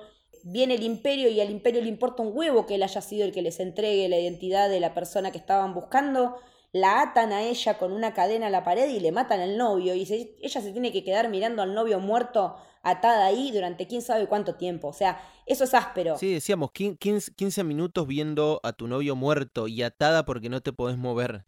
[0.49, 3.33] Viene el imperio y al imperio le importa un huevo que él haya sido el
[3.33, 6.37] que les entregue la identidad de la persona que estaban buscando
[6.71, 9.93] la atan a ella con una cadena a la pared y le matan al novio.
[9.93, 10.03] Y
[10.41, 14.55] ella se tiene que quedar mirando al novio muerto atada ahí durante quién sabe cuánto
[14.55, 14.87] tiempo.
[14.87, 16.17] O sea, eso es áspero.
[16.17, 20.97] Sí, decíamos, 15, minutos viendo a tu novio muerto y atada porque no te podés
[20.97, 21.45] mover.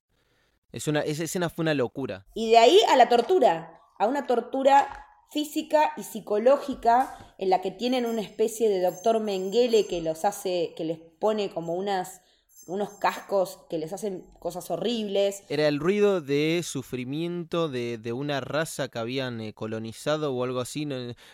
[0.74, 2.26] Es una, esa escena fue una locura.
[2.34, 7.72] Y de ahí a la tortura, a una tortura física y psicológica en la que
[7.72, 12.22] tienen una especie de doctor Mengele que los hace, que les pone como unas
[12.68, 15.44] unos cascos que les hacen cosas horribles.
[15.50, 20.60] Era el ruido de sufrimiento de, de una raza que habían eh, colonizado o algo
[20.60, 20.88] así.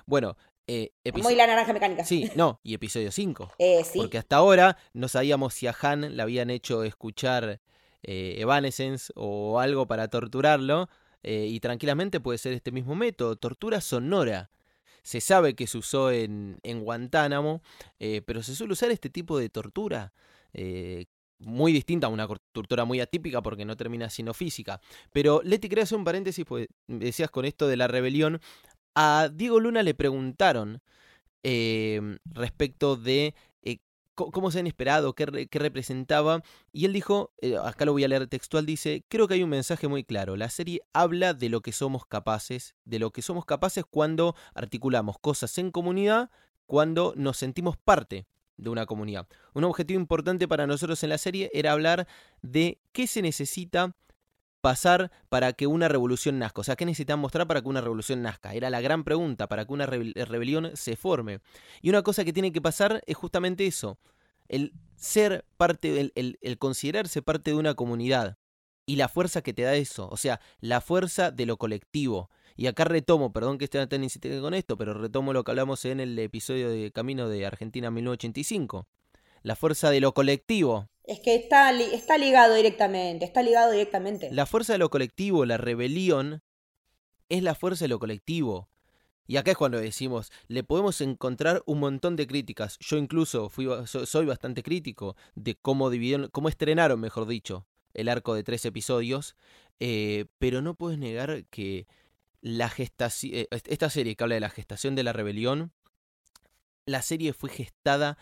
[0.05, 0.37] Bueno,
[0.67, 0.91] eh,
[1.21, 2.05] Muy la naranja mecánica.
[2.05, 3.51] Sí, no, y episodio 5.
[3.59, 3.99] Eh, sí.
[3.99, 7.59] Porque hasta ahora no sabíamos si a Han le habían hecho escuchar
[8.03, 10.89] eh, Evanescence o algo para torturarlo.
[11.28, 14.51] Eh, y tranquilamente puede ser este mismo método, tortura sonora.
[15.01, 17.61] Se sabe que se usó en, en Guantánamo,
[18.26, 20.13] pero se suele usar este tipo de tortura
[21.39, 24.82] muy distinta, una tortura muy atípica porque no termina siendo física.
[25.11, 28.39] Pero Leti, quería hacer un paréntesis, pues decías con esto de la rebelión.
[28.95, 30.82] A Diego Luna le preguntaron
[32.26, 33.34] respecto de eh,
[34.16, 36.41] cómo se han esperado, qué, representaba,
[36.72, 39.49] y él dijo, eh, acá lo voy a leer textual, dice, creo que hay un
[39.49, 43.45] mensaje muy claro, la serie habla de lo que somos capaces, de lo que somos
[43.45, 46.32] capaces cuando articulamos cosas en comunidad,
[46.66, 48.26] cuando nos sentimos parte
[48.57, 49.28] de una comunidad.
[49.53, 52.07] Un objetivo importante para nosotros en la serie era hablar
[52.41, 53.95] de qué se necesita
[54.66, 56.61] pasar para que una revolución nazca.
[56.61, 58.55] O sea, ¿qué necesitan mostrar para que una revolución nazca?
[58.55, 61.39] Era la gran pregunta, para que una rebelión se forme.
[61.84, 63.99] Y una cosa que tiene que pasar es justamente eso,
[64.47, 68.39] el ser parte, el, el considerarse parte de una comunidad
[68.88, 72.32] y la fuerza que te da eso, o sea, la fuerza de lo colectivo.
[72.55, 75.86] Y acá retomo, perdón que esté tan insistente con esto, pero retomo lo que hablamos
[75.86, 78.88] en el episodio de Camino de Argentina 1985.
[79.43, 80.89] La fuerza de lo colectivo.
[81.08, 84.30] Es que está, está ligado directamente, está ligado directamente.
[84.32, 86.41] La fuerza de lo colectivo, la rebelión,
[87.30, 88.70] es la fuerza de lo colectivo.
[89.28, 92.78] Y acá es cuando decimos, le podemos encontrar un montón de críticas.
[92.80, 98.36] Yo incluso fui, soy bastante crítico de cómo dividieron, cómo estrenaron, mejor dicho, el arco
[98.36, 99.36] de tres episodios.
[99.80, 101.88] Eh, pero no puedes negar que
[102.41, 105.72] la gestación, eh, esta serie que habla de la gestación de la rebelión,
[106.86, 108.18] la serie fue gestada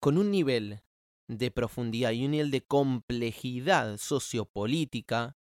[0.00, 0.80] con un nivel
[1.28, 5.36] de profundidad y un nivel de complejidad sociopolítica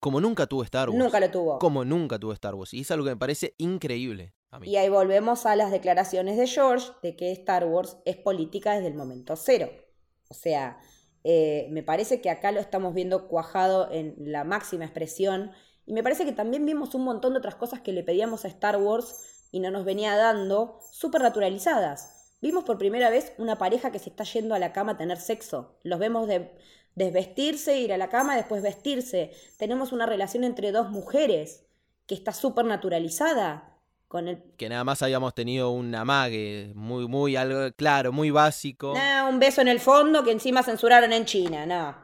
[0.00, 0.98] como nunca tuvo Star Wars.
[0.98, 1.58] Nunca lo tuvo.
[1.58, 2.72] Como nunca tuvo Star Wars.
[2.72, 4.34] Y es algo que me parece increíble.
[4.50, 4.68] A mí.
[4.68, 8.88] Y ahí volvemos a las declaraciones de George de que Star Wars es política desde
[8.88, 9.70] el momento cero.
[10.30, 10.78] O sea,
[11.24, 15.50] eh, me parece que acá lo estamos viendo cuajado en la máxima expresión
[15.84, 18.48] y me parece que también vimos un montón de otras cosas que le pedíamos a
[18.48, 22.17] Star Wars y no nos venía dando, súper naturalizadas.
[22.40, 25.18] Vimos por primera vez una pareja que se está yendo a la cama a tener
[25.18, 25.78] sexo.
[25.82, 26.52] Los vemos de
[26.94, 29.32] desvestirse, ir a la cama, después vestirse.
[29.56, 31.66] Tenemos una relación entre dos mujeres
[32.06, 33.74] que está súper naturalizada.
[34.08, 34.42] Con el...
[34.56, 38.94] Que nada más habíamos tenido un amague muy, muy algo claro, muy básico.
[39.28, 41.94] un beso en el fondo que encima censuraron en China, no.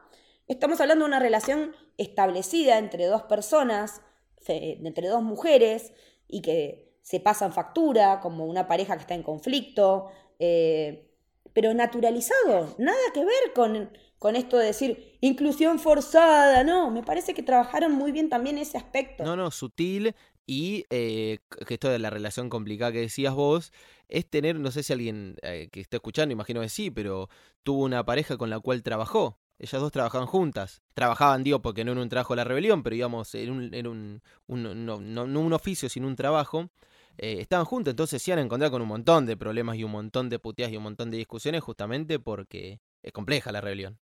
[0.47, 4.03] Estamos hablando de una relación establecida entre dos personas,
[4.47, 5.95] entre dos mujeres,
[6.29, 11.11] y que se pasan factura, como una pareja que está en conflicto, eh,
[11.53, 17.35] pero naturalizado, nada que ver con, con esto de decir inclusión forzada, no, me parece
[17.35, 19.25] que trabajaron muy bien también ese aspecto.
[19.25, 20.15] No, no, sutil
[20.47, 23.73] Y eh, esto de la relación complicada que decías vos,
[24.09, 27.29] es tener, no sé si alguien eh, que está escuchando, imagino que sí, pero
[27.63, 29.39] tuvo una pareja con la cual trabajó.
[29.59, 30.83] Ellas dos trabajaban juntas.
[30.95, 33.87] Trabajaban, digo, porque no en un trabajo de la rebelión, pero digamos, en un, en
[33.87, 36.71] un, un no, no, no, un oficio, sino un trabajo.
[37.19, 39.93] Eh, estaban juntos, entonces se iban a encontrar con un montón de problemas y un
[39.93, 44.01] montón de puteas y un montón de discusiones, justamente porque es compleja la rebelión.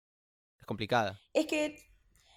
[0.59, 1.21] Es complicada.
[1.33, 1.77] Es que,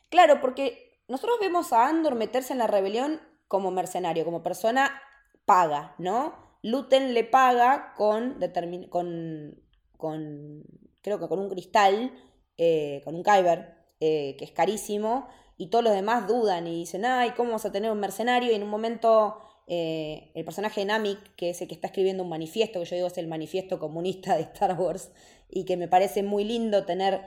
[0.10, 5.02] claro, porque nosotros vemos a Andor meterse en la rebelión como mercenario, como persona
[5.46, 6.36] paga, ¿no?
[6.64, 8.40] Luten le paga con,
[8.90, 9.56] con,
[9.96, 10.64] con
[11.02, 12.12] creo que con un cristal,
[12.58, 17.06] eh, con un kyber, eh, que es carísimo, y todos los demás dudan y dicen,
[17.06, 18.52] ay, ¿cómo vamos a tener un mercenario?
[18.52, 22.24] Y en un momento eh, el personaje de Namik, que es el que está escribiendo
[22.24, 25.12] un manifiesto, que yo digo es el manifiesto comunista de Star Wars,
[25.50, 27.22] y que me parece muy lindo tener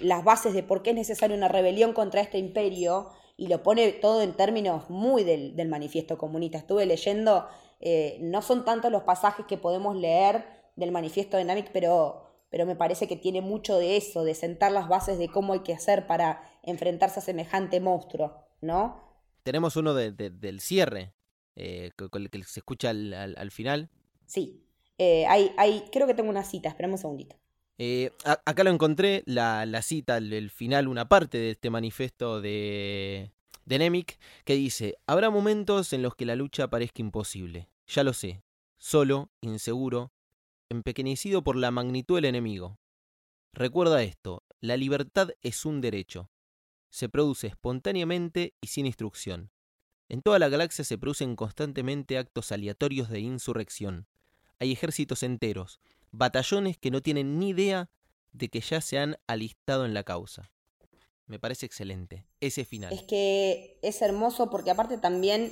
[0.00, 3.90] las bases de por qué es necesaria una rebelión contra este imperio, y lo pone
[3.92, 6.58] todo en términos muy del, manifiesto comunista.
[6.58, 7.48] Estuve leyendo,
[7.80, 10.44] eh, no son tantos los pasajes que podemos leer
[10.76, 14.70] del manifiesto de Namik, pero, pero me parece que tiene mucho de eso, de sentar
[14.72, 19.00] las bases de cómo hay que hacer para enfrentarse a semejante monstruo, ¿no?
[19.42, 21.12] Tenemos uno del cierre,
[21.56, 23.90] eh, con el que se escucha al, final.
[24.26, 24.62] Sí,
[24.98, 27.36] eh, hay, hay, creo que tengo una cita, esperamos un segundito.
[27.78, 33.32] Eh, acá lo encontré, la, cita, el, final, una parte de este manifiesto de,
[33.64, 38.12] de Nemic, que dice, habrá momentos en los que la lucha parezca imposible, ya lo
[38.12, 38.42] sé,
[38.76, 40.12] solo, inseguro,
[40.68, 42.78] empequeñecido por la magnitud del enemigo.
[43.52, 46.30] Recuerda esto, la libertad es un derecho.
[46.90, 49.50] Se produce espontáneamente y sin instrucción.
[50.12, 54.06] En toda la galaxia se producen constantemente actos aleatorios de insurrección.
[54.58, 57.88] Hay ejércitos enteros, batallones que no tienen ni idea
[58.32, 60.52] de que ya se han alistado en la causa.
[61.24, 62.92] Me parece excelente ese final.
[62.92, 65.50] Es que es hermoso porque aparte también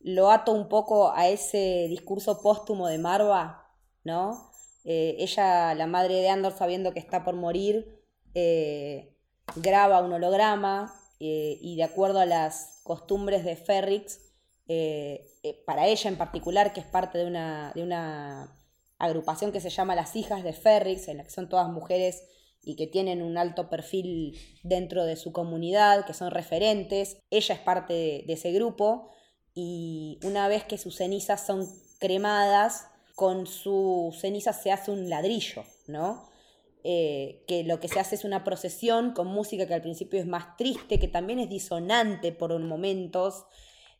[0.00, 3.72] lo ato un poco a ese discurso póstumo de Marva,
[4.02, 4.50] ¿no?
[4.84, 8.02] Eh, ella, la madre de Andor, sabiendo que está por morir,
[8.34, 9.14] eh,
[9.54, 14.20] graba un holograma eh, y de acuerdo a las costumbres de Ferrix,
[15.66, 18.56] para ella en particular, que es parte de una, de una
[18.98, 22.22] agrupación que se llama Las Hijas de Ferrix, en la que son todas mujeres
[22.62, 27.18] y que tienen un alto perfil dentro de su comunidad, que son referentes.
[27.30, 29.12] Ella es parte de, ese grupo
[29.54, 31.68] y una vez que sus cenizas son
[32.00, 36.28] cremadas, con sus cenizas se hace un ladrillo, ¿no?
[36.88, 40.26] Eh, que lo que se hace es una procesión con música que al principio es
[40.26, 43.46] más triste, que también es disonante por momentos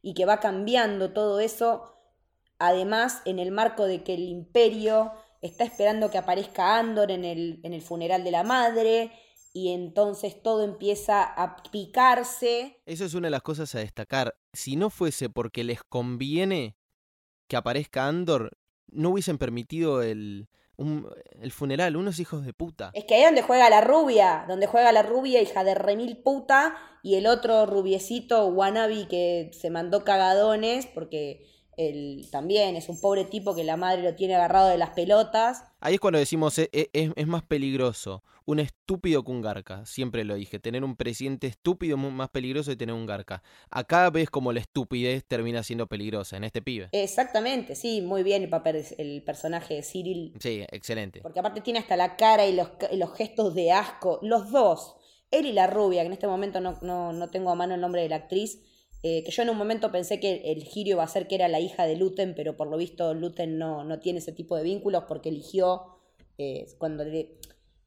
[0.03, 1.97] y que va cambiando todo eso
[2.59, 5.13] Además, en el marco de que el imperio
[5.43, 9.13] está esperando que aparezca Andor en el, en el funeral de la madre,
[9.53, 12.81] y entonces todo empieza a picarse.
[12.85, 14.37] Eso es una de las cosas a destacar.
[14.53, 16.77] Si no fuese porque les conviene
[17.49, 18.59] que aparezca Andor,
[18.89, 20.49] no hubiesen permitido el,
[20.79, 22.91] el funeral, unos hijos de puta.
[22.95, 26.77] Es que ahí donde juega la rubia, donde juega la rubia, hija de remil puta,
[27.03, 31.45] y el otro rubiecito wannabe que se mandó cagadones porque
[31.77, 35.65] él también es un pobre tipo que la madre lo tiene agarrado de las pelotas.
[35.81, 39.85] Ahí es cuando decimos, es, e, es, es, más peligroso un estúpido que un garca.
[39.85, 43.43] Siempre lo dije, tener un presidente estúpido es más peligroso que tener un garca.
[43.71, 46.89] Acá ves como la estupidez termina siendo peligrosa en este pibe.
[46.93, 50.33] Exactamente, sí, muy bien el papel, el personaje de Cyril.
[50.41, 51.21] Sí, excelente.
[51.21, 54.95] Porque aparte tiene hasta la cara y los, los gestos de asco, los dos.
[55.33, 57.81] Él y la rubia, que en este momento no, no, no tengo a mano el
[57.81, 58.61] nombre de la actriz,
[59.03, 61.49] eh, que yo en un momento pensé que el Girio va a ser que era
[61.49, 64.63] la hija de Luten, pero por lo visto Luten no, no tiene ese tipo de
[64.63, 65.99] vínculos porque eligió
[66.39, 67.39] eh, cuando le...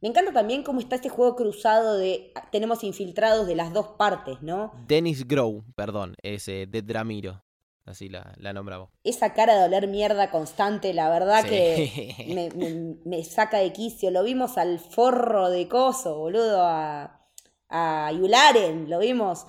[0.01, 4.41] Me encanta también cómo está este juego cruzado de tenemos infiltrados de las dos partes,
[4.41, 4.71] ¿no?
[4.87, 7.43] Dennis Grow, perdón, es eh, de Dramiro.
[7.83, 8.89] Así la, la nombramos.
[9.03, 12.15] Esa cara de oler mierda constante, la verdad que
[12.55, 14.11] me, me, saca de quicio.
[14.11, 17.27] Lo vimos al forro de coso, boludo, a,
[17.67, 19.47] a Yularen, lo vimos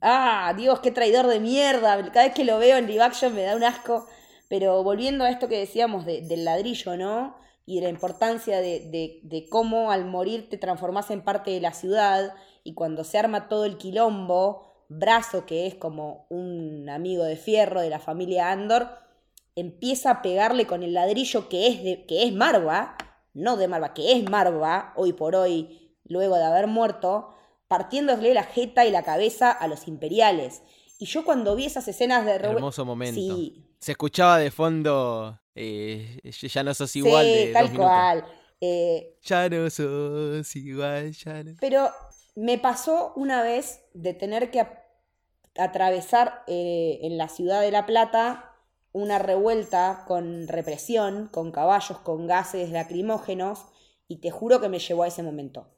[0.00, 1.96] ah, Dios, qué traidor de mierda.
[2.12, 4.06] Cada vez que lo veo en live me da un asco.
[4.48, 7.36] Pero volviendo a esto que decíamos del ladrillo, ¿no?
[7.66, 11.74] Y de la importancia de, de, cómo al morir te transformás en parte de la
[11.74, 12.32] ciudad
[12.64, 17.82] y cuando se arma todo el quilombo, Brazo, que es como un amigo de fierro
[17.82, 18.88] de la familia Andor,
[19.54, 22.96] empieza a pegarle con el ladrillo que es, de, que es Marva,
[23.34, 27.34] no de Marva, que es Marva, hoy por hoy, luego de haber muerto,
[27.68, 30.62] partiéndole la jeta y la cabeza a los imperiales.
[30.98, 32.32] Y yo cuando vi esas escenas de...
[32.32, 33.20] Hermoso momento.
[33.78, 37.24] Se escuchaba de fondo, eh, ya no sos igual.
[37.24, 38.24] Sí, tal cual.
[38.60, 41.52] Eh, ya no sos igual, ya no...
[41.60, 41.90] Pero
[42.34, 44.66] me pasó una vez de tener que
[45.56, 48.56] atravesar eh, en la ciudad de La Plata
[48.92, 53.66] una revuelta con represión, con caballos, con gases lacrimógenos,
[54.08, 55.68] y te juro que me llevó a ese momento.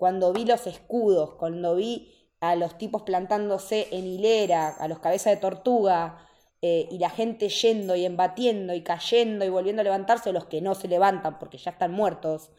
[0.00, 5.34] Cuando vi los escudos, cuando vi a los tipos plantándose en hilera, a los cabezas
[5.34, 6.26] de tortuga,
[6.62, 10.62] eh, y la gente yendo y embatiendo y cayendo y volviendo a levantarse, los que
[10.62, 12.50] no se levantan porque ya están muertos,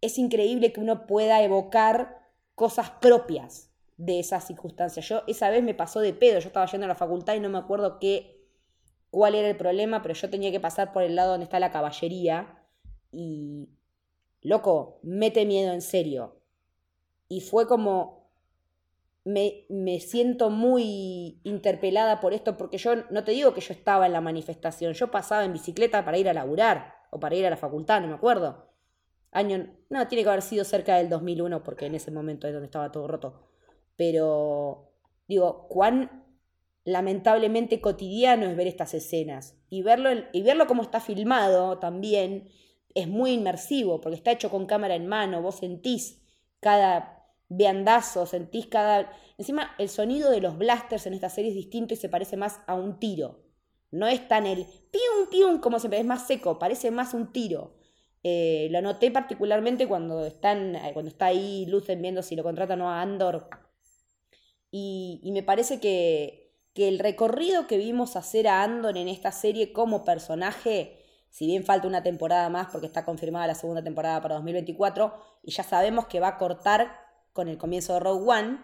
[0.00, 5.08] es increíble que uno pueda evocar cosas propias de esas circunstancias.
[5.08, 7.48] Yo esa vez me pasó de pedo, yo estaba yendo a la facultad y no
[7.48, 8.46] me acuerdo qué,
[9.10, 11.72] cuál era el problema, pero yo tenía que pasar por el lado donde está la
[11.72, 12.68] caballería
[13.10, 13.68] y,
[14.42, 16.36] loco, mete miedo en serio.
[17.28, 18.30] Y fue como,
[19.24, 24.06] me, me siento muy interpelada por esto, porque yo no te digo que yo estaba
[24.06, 27.50] en la manifestación, yo pasaba en bicicleta para ir a laburar o para ir a
[27.50, 28.70] la facultad, no me acuerdo.
[29.32, 32.66] Año, no, tiene que haber sido cerca del 2001 porque en ese momento es donde
[32.66, 33.48] estaba todo roto.
[33.96, 34.92] Pero
[35.28, 36.24] digo, cuán
[36.84, 42.48] lamentablemente cotidiano es ver estas escenas y verlo, y verlo como está filmado también
[42.94, 46.20] es muy inmersivo porque está hecho con cámara en mano, vos sentís
[46.60, 49.12] cada viandazo, sentís cada...
[49.38, 52.60] Encima el sonido de los blasters en esta serie es distinto y se parece más
[52.66, 53.42] a un tiro.
[53.90, 57.74] No es tan el pium pium como siempre, es más seco, parece más un tiro.
[58.22, 62.80] Eh, lo noté particularmente cuando, están, eh, cuando está ahí Lucen viendo si lo contratan
[62.82, 63.48] o a Andor.
[64.70, 69.32] Y, y me parece que, que, el recorrido que vimos hacer a Andor en esta
[69.32, 70.99] serie como personaje,
[71.30, 75.52] si bien falta una temporada más porque está confirmada la segunda temporada para 2024 y
[75.52, 76.90] ya sabemos que va a cortar
[77.32, 78.58] con el comienzo de Rogue One,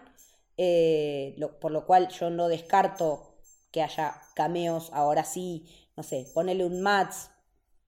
[0.57, 3.37] eh, por lo cual yo no descarto
[3.71, 5.65] que haya cameos ahora sí,
[5.95, 7.31] no sé, ponerle un Mats,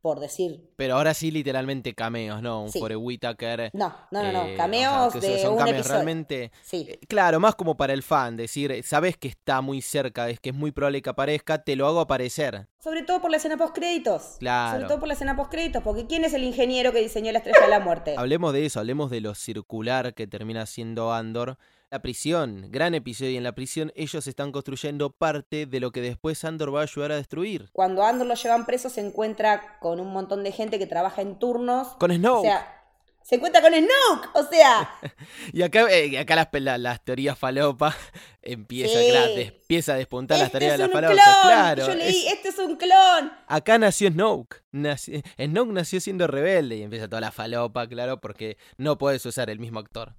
[0.02, 0.70] por decir.
[0.76, 2.64] Pero ahora sí, literalmente cameos, ¿no?
[2.64, 2.80] Un sí.
[2.80, 3.72] Whitaker.
[3.74, 4.46] No, no, no, no.
[4.46, 5.94] Eh, cameos o sea, de son un cameos episodio.
[5.96, 6.52] realmente.
[6.62, 6.88] Sí.
[6.90, 10.50] Eh, claro, más como para el fan, decir, sabes que está muy cerca, es que
[10.50, 12.68] es muy probable que aparezca, te lo hago aparecer.
[12.82, 14.38] Sobre todo por la escena post créditos.
[14.40, 14.78] Claro.
[14.78, 17.40] Sobre todo por la escena post créditos, porque ¿quién es el ingeniero que diseñó la
[17.40, 18.16] estrella de la muerte?
[18.18, 21.58] Hablemos de eso, hablemos de lo circular que termina siendo Andor.
[21.92, 26.02] La prisión, gran episodio y en la prisión ellos están construyendo parte de lo que
[26.02, 27.68] después Andor va a ayudar a destruir.
[27.72, 31.40] Cuando Andor lo llevan preso se encuentra con un montón de gente que trabaja en
[31.40, 31.88] turnos.
[31.98, 32.38] Con Snoke.
[32.38, 32.76] O sea,
[33.24, 34.88] se encuentra con Snoke, o sea.
[35.52, 37.96] y acá, eh, acá las, las, las, teorías falopa
[38.44, 39.08] empieza, Sí.
[39.10, 41.38] claro, empieza a despuntar las este teorías es de las falopas.
[41.42, 41.88] Claro.
[41.88, 43.32] Yo leí, es- este es un clon.
[43.48, 44.62] Acá nació Snoke.
[44.72, 49.50] Nació- Snoke nació siendo rebelde y empieza toda la falopa, claro, porque no puedes usar
[49.50, 50.14] el mismo actor.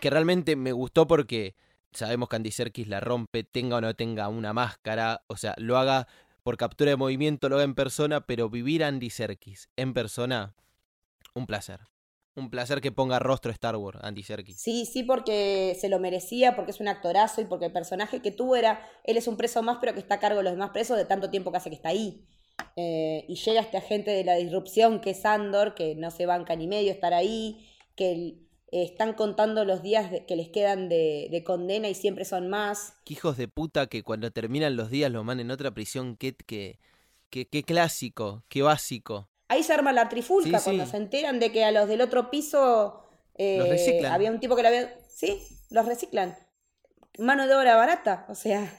[0.00, 1.54] Que realmente me gustó porque
[1.92, 5.76] sabemos que Andy Serkis la rompe, tenga o no tenga una máscara, o sea, lo
[5.76, 6.08] haga
[6.42, 10.54] por captura de movimiento, lo haga en persona, pero vivir Andy Serkis en persona,
[11.34, 11.80] un placer.
[12.36, 14.58] Un placer que ponga rostro a Star Wars, Andy Serkis.
[14.58, 18.30] Sí, sí, porque se lo merecía, porque es un actorazo y porque el personaje que
[18.30, 20.70] tuvo era, él es un preso más, pero que está a cargo de los demás
[20.70, 22.24] presos de tanto tiempo que hace que está ahí.
[22.76, 26.54] Eh, y llega este agente de la disrupción que es Andor, que no se banca
[26.56, 31.44] ni medio estar ahí, que el- están contando los días que les quedan de, de
[31.44, 32.94] condena y siempre son más.
[33.04, 36.34] Qué hijos de puta que cuando terminan los días lo mandan en otra prisión, qué,
[36.34, 36.78] qué,
[37.30, 39.28] qué, qué clásico, qué básico.
[39.48, 40.90] Ahí se arma la trifulca Sí, cuando sí.
[40.92, 43.02] se enteran de que a los del otro piso
[43.34, 44.12] eh, Los reciclan.
[44.12, 44.94] había un tipo que lo había...
[45.12, 46.36] Sí, los reciclan.
[47.18, 48.72] Mano de obra barata, o sea,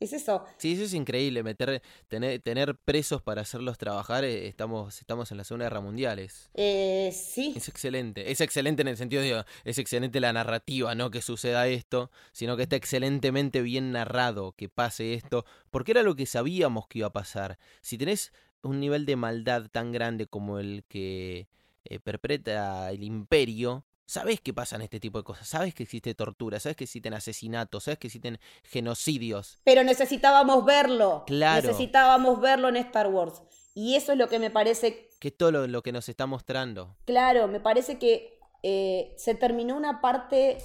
[0.00, 0.44] es eso.
[0.56, 5.36] Sí, eso es increíble, meter, tener, tener presos para hacerlos trabajar, eh, estamos, estamos en
[5.36, 9.44] la Segunda Guerra Mundial, es, Eh, sí, es excelente, es excelente en el sentido de,
[9.64, 14.68] es excelente la narrativa, no que suceda esto, sino que está excelentemente bien narrado que
[14.68, 17.58] pase esto, porque era lo que sabíamos que iba a pasar.
[17.82, 18.32] Si tenés
[18.62, 21.48] un nivel de maldad tan grande como el que
[21.84, 26.58] eh, perpetra el imperio, sabes que pasan este tipo de cosas, sabes que existe tortura,
[26.58, 29.60] sabes que existen asesinatos, sabes que existen genocidios.
[29.62, 31.22] pero necesitábamos verlo.
[31.26, 31.68] Claro.
[31.68, 33.40] Necesitábamos verlo en Star Wars.
[33.72, 36.26] Y eso es lo que me parece que es todo lo, lo que nos está
[36.26, 36.96] mostrando.
[37.04, 40.58] Claro, me parece que eh, se terminó una parte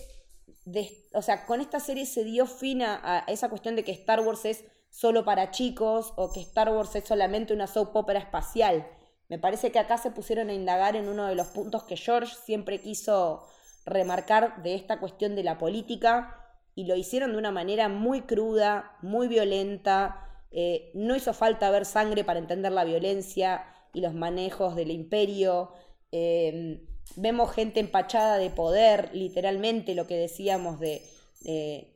[0.66, 3.92] de, o sea, con esta serie se dio fin a, a esa cuestión de que
[3.92, 8.20] Star Wars es solo para chicos o que Star Wars es solamente una soap opera
[8.20, 8.88] espacial.
[9.28, 12.36] Me parece que acá se pusieron a indagar en uno de los puntos que George
[12.46, 13.48] siempre quiso
[13.86, 16.42] remarcar de esta cuestión de la política
[16.76, 20.44] y lo hicieron de una manera muy cruda, muy violenta.
[20.52, 25.72] Eh, no hizo falta ver sangre para entender la violencia y los manejos del imperio.
[26.12, 31.02] Eh, vemos gente empachada de poder, literalmente lo que decíamos de...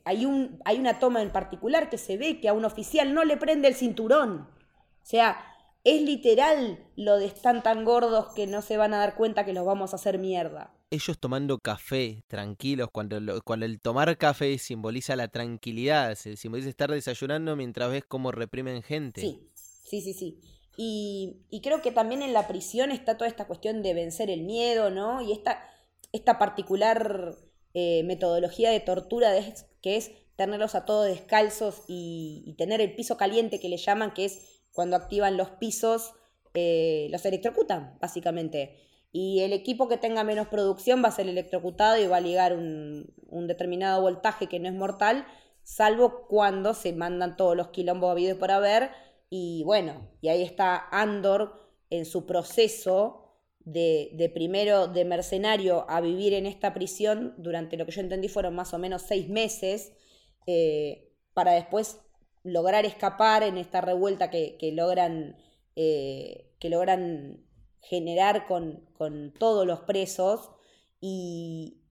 [0.06, 3.24] hay, un, hay una toma en particular que se ve que a un oficial no
[3.24, 4.48] le prende el cinturón.
[5.02, 5.38] O sea,
[5.96, 9.54] es literal lo de están tan gordos que no se van a dar cuenta que
[9.54, 10.74] los vamos a hacer mierda.
[10.92, 17.56] ellos tomando café, tranquilos, cuando, cuando el tomar café simboliza la tranquilidad, simboliza estar desayunando
[17.56, 19.22] mientras ves cómo reprimen gente.
[19.22, 20.40] Sí, sí, sí, sí.
[20.78, 24.44] Y, y, creo que también en la prisión está toda esta cuestión de vencer el
[24.44, 25.22] miedo, ¿no?
[25.22, 25.62] Y esta,
[26.14, 27.36] esta particular
[27.74, 33.16] eh, metodología de tortura de, que es tenerlos a todos descalzos y, tener el piso
[33.16, 36.14] caliente que le llaman, que es cuando activan los pisos,
[36.54, 38.78] eh, los electrocutan, básicamente.
[39.12, 42.54] Y el equipo que tenga menos producción va a ser electrocutado y va a ligar
[42.54, 45.26] un, un determinado voltaje que no es mortal,
[45.64, 48.92] salvo cuando se mandan todos los quilombos habidos por haber
[49.30, 51.54] y bueno, y ahí está Andor
[51.90, 57.86] en su proceso de, de, primero de mercenario a vivir en esta prisión durante lo
[57.86, 59.94] que yo entendí fueron más o menos seis meses,
[60.48, 62.00] eh, para después
[62.44, 65.38] lograr escapar en esta revuelta que, que logran,
[65.76, 67.46] eh, que logran
[67.82, 70.52] generar con, con, todos los presos.
[71.02, 71.82] Y,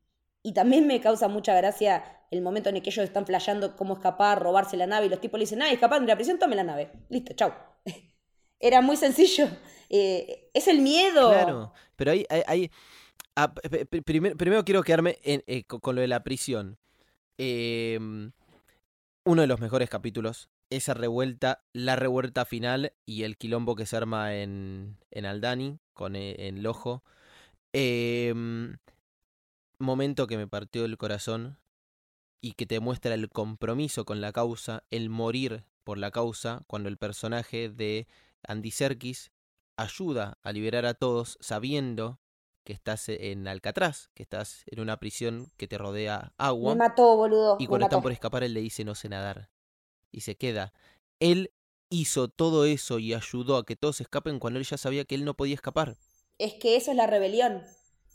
[0.43, 3.95] y también me causa mucha gracia el momento en el que ellos están flasheando cómo
[3.95, 6.57] escapar, robarse la nave, y los tipos le dicen, ah, escapando de la prisión, tome
[6.57, 6.91] la nave.
[7.09, 7.53] Listo, chau.
[8.61, 9.49] Era muy sencillo.
[9.89, 11.31] Eh, es el miedo.
[11.31, 12.71] Claro, pero ahí hay...
[13.37, 13.55] Ah,
[14.05, 16.77] primero, quiero quedarme eh, con, lo de la prisión.
[17.37, 18.33] Em,
[19.29, 23.95] uno de los mejores capítulos, esa revuelta, la revuelta final y el quilombo que se
[23.95, 27.05] arma en, en Aldani, con eh, en Lojo.
[27.75, 28.79] Em,
[29.79, 31.59] momento que me partió el corazón
[32.41, 36.89] y que te muestra el compromiso con la causa, el morir por la causa, cuando
[36.89, 38.07] el personaje de
[38.45, 39.31] Andy Serkis
[39.77, 42.19] ayuda a liberar a todos sabiendo
[42.69, 46.75] que estás en Alcatraz, que estás en una prisión que te rodea agua.
[46.75, 47.57] Me mató, boludo.
[47.59, 49.49] Y cuando están por escapar, él le dice no sé nadar.
[50.13, 50.75] Y se queda.
[51.19, 51.51] Él
[51.89, 55.25] hizo todo eso y ayudó a que todos escapen cuando él ya sabía que él
[55.25, 55.97] no podía escapar.
[56.37, 57.63] Es que eso es la rebelión.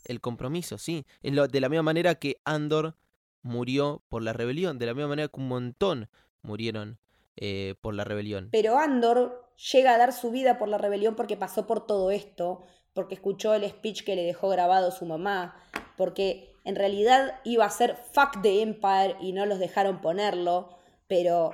[0.04, 1.04] El compromiso, sí.
[1.20, 2.94] de la misma manera que Andor
[3.42, 6.08] murió por la rebelión, de la misma manera que un montón
[6.42, 7.00] murieron
[7.34, 8.50] eh, por la rebelión.
[8.52, 12.62] Pero Andor llega a dar su vida por la rebelión porque pasó por todo esto,
[12.94, 15.60] porque escuchó el speech que le dejó grabado su mamá,
[15.96, 20.70] porque en realidad iba a ser fuck the Empire y no los dejaron ponerlo,
[21.06, 21.50] pero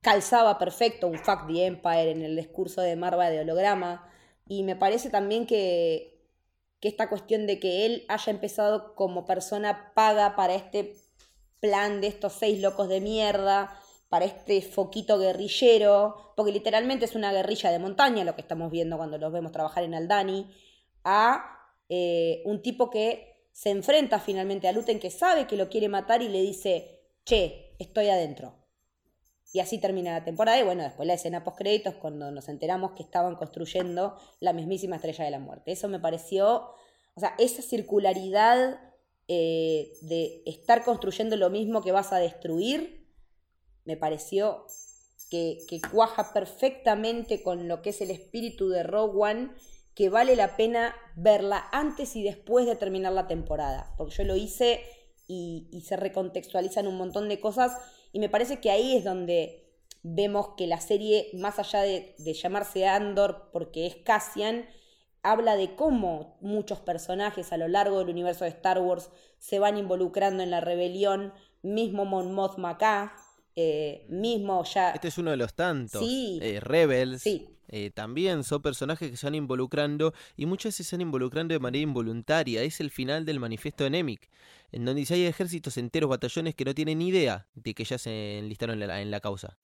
[0.00, 4.10] calzaba perfecto un fuck the Empire en el discurso de Marva de holograma.
[4.46, 6.24] Y me parece también que,
[6.80, 10.94] que esta cuestión de que él haya empezado como persona paga para este
[11.60, 17.32] plan de estos seis locos de mierda para este foquito guerrillero, porque literalmente es una
[17.32, 20.50] guerrilla de montaña lo que estamos viendo cuando los vemos trabajar en Aldani,
[21.04, 25.88] a eh, un tipo que se enfrenta finalmente a Luten que sabe que lo quiere
[25.88, 28.54] matar y le dice, che, estoy adentro.
[29.52, 32.92] Y así termina la temporada y bueno, después la escena post créditos cuando nos enteramos
[32.92, 35.72] que estaban construyendo la mismísima estrella de la muerte.
[35.72, 36.70] Eso me pareció,
[37.14, 38.78] o sea, esa circularidad
[39.26, 43.08] eh, de estar construyendo lo mismo que vas a destruir,
[43.84, 44.66] me pareció
[45.30, 49.50] que, que, cuaja perfectamente con lo que es el espíritu de Rogue One,
[49.98, 54.36] que vale la pena verla antes y después de terminar la temporada, porque yo lo
[54.36, 54.80] hice
[55.26, 57.76] y, y se recontextualizan un montón de cosas
[58.12, 59.74] y me parece que ahí es donde
[60.04, 64.66] vemos que la serie, más allá de, de llamarse Andor porque es Cassian,
[65.24, 69.78] habla de cómo muchos personajes a lo largo del universo de Star Wars se van
[69.78, 71.32] involucrando en la rebelión,
[71.62, 72.78] mismo Mon Mothma
[73.56, 74.92] eh, mismo ya...
[74.92, 76.00] Este es uno de los tantos.
[76.06, 77.20] Eh, Rebels.
[77.20, 77.57] Sí.
[77.68, 81.60] Eh, también son personajes que se van involucrando y muchas veces se van involucrando de
[81.60, 82.62] manera involuntaria.
[82.62, 84.30] Es el final del manifiesto de Nemik,
[84.72, 88.38] en donde dice hay ejércitos enteros, batallones que no tienen idea de que ya se
[88.38, 89.58] enlistaron en la, en la causa.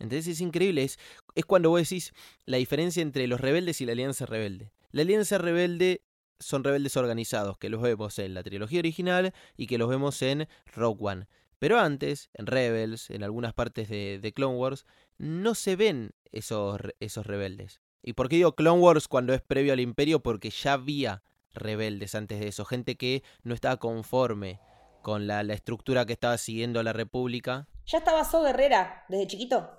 [0.00, 0.98] Entonces es increíble, es,
[1.34, 2.12] es cuando vos decís
[2.46, 4.72] la diferencia entre los rebeldes y la alianza rebelde.
[4.90, 6.02] La alianza rebelde
[6.40, 10.48] son rebeldes organizados, que los vemos en la trilogía original y que los vemos en
[10.74, 11.26] Rogue One.
[11.60, 14.86] Pero antes, en Rebels, en algunas partes de, Clone Wars,
[15.18, 17.80] no se ven esos, esos rebeldes.
[18.02, 20.20] ¿Y por qué digo Clone Wars cuando es previo al Imperio?
[20.20, 24.58] Porque ya había rebeldes antes de eso, gente que no estaba conforme
[25.02, 27.68] con la, la estructura que estaba siguiendo la República.
[27.86, 29.70] Ya estaba So Guerrera desde chiquito.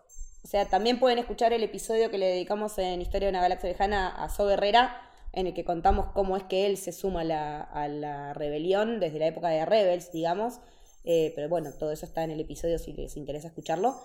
[0.44, 3.70] O sea, también pueden escuchar el episodio que le dedicamos en Historia de una Galaxia
[3.70, 5.02] Lejana a So Guerrera,
[5.34, 9.28] en el que contamos cómo es que él se suma a la, rebelión desde la
[9.28, 10.60] época de Rebels, digamos.
[11.04, 13.96] Eh, pero bueno, todo eso está en el episodio si les interesa escucharlo.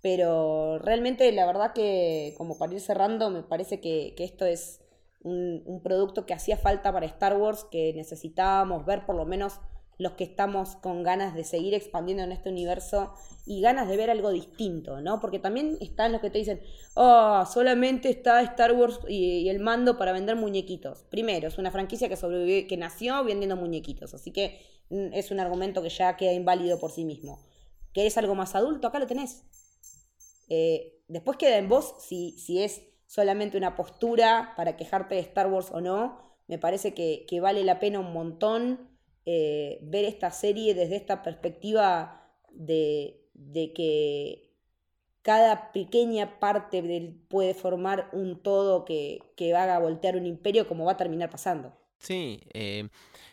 [0.00, 4.80] Pero realmente la verdad que, como para ir cerrando, me parece que, esto es
[5.22, 9.60] un, producto que hacía falta para Star Wars, que necesitábamos ver por lo menos
[9.98, 13.12] los que estamos con ganas de seguir expandiendo en este universo
[13.44, 15.18] y ganas de ver algo distinto, ¿no?
[15.18, 16.60] Porque también están los que te dicen,
[16.94, 21.02] oh, solamente está Star Wars y, el mando para vender muñequitos.
[21.10, 24.60] Primero, es una franquicia que sobrevivió, que nació vendiendo muñequitos, así que
[24.90, 27.44] es un argumento que ya queda inválido por sí mismo.
[27.92, 28.86] ¿Querés algo más adulto?
[28.88, 29.44] Acá lo tenés.
[30.48, 35.48] Eh, después queda en vos si, si es solamente una postura para quejarte de Star
[35.48, 36.36] Wars o no.
[36.46, 38.88] Me parece que, que vale la pena un montón
[39.30, 43.20] eh, ver esta serie desde esta perspectiva de,
[43.74, 44.54] que
[45.20, 46.82] cada pequeña parte
[47.28, 51.76] puede formar un todo que, que haga voltear un imperio como va a terminar pasando.
[51.98, 52.88] Sí, eh,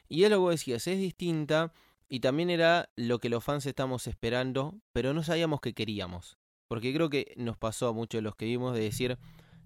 [0.08, 1.74] y es lo que decías, es distinta
[2.08, 6.38] y también era lo que los fans estamos esperando, pero no sabíamos que queríamos.
[6.68, 9.18] Porque creo que nos pasó a muchos de los que vimos de decir,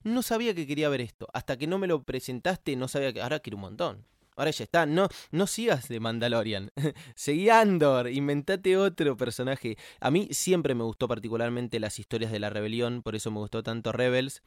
[0.04, 3.22] no sabía que quería ver esto, hasta que no me lo presentaste no sabía que
[3.22, 4.06] ahora quiero un montón.
[4.40, 4.86] Ahora ya está.
[4.86, 6.72] No, no sigas de Mandalorian.
[7.16, 8.10] Seguí Andor.
[8.10, 9.78] Inventate otro personaje.
[10.00, 13.02] A mí siempre me gustó particularmente las historias de la rebelión.
[13.02, 14.42] Por eso me gustó tanto Rebels.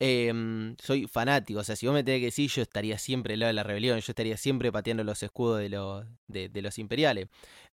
[0.00, 1.60] Em, soy fanático.
[1.60, 3.62] O sea, si vos me tenés que decir, yo estaría siempre al lado de la
[3.62, 4.00] rebelión.
[4.00, 7.28] Yo estaría siempre pateando los escudos de, los, imperiales.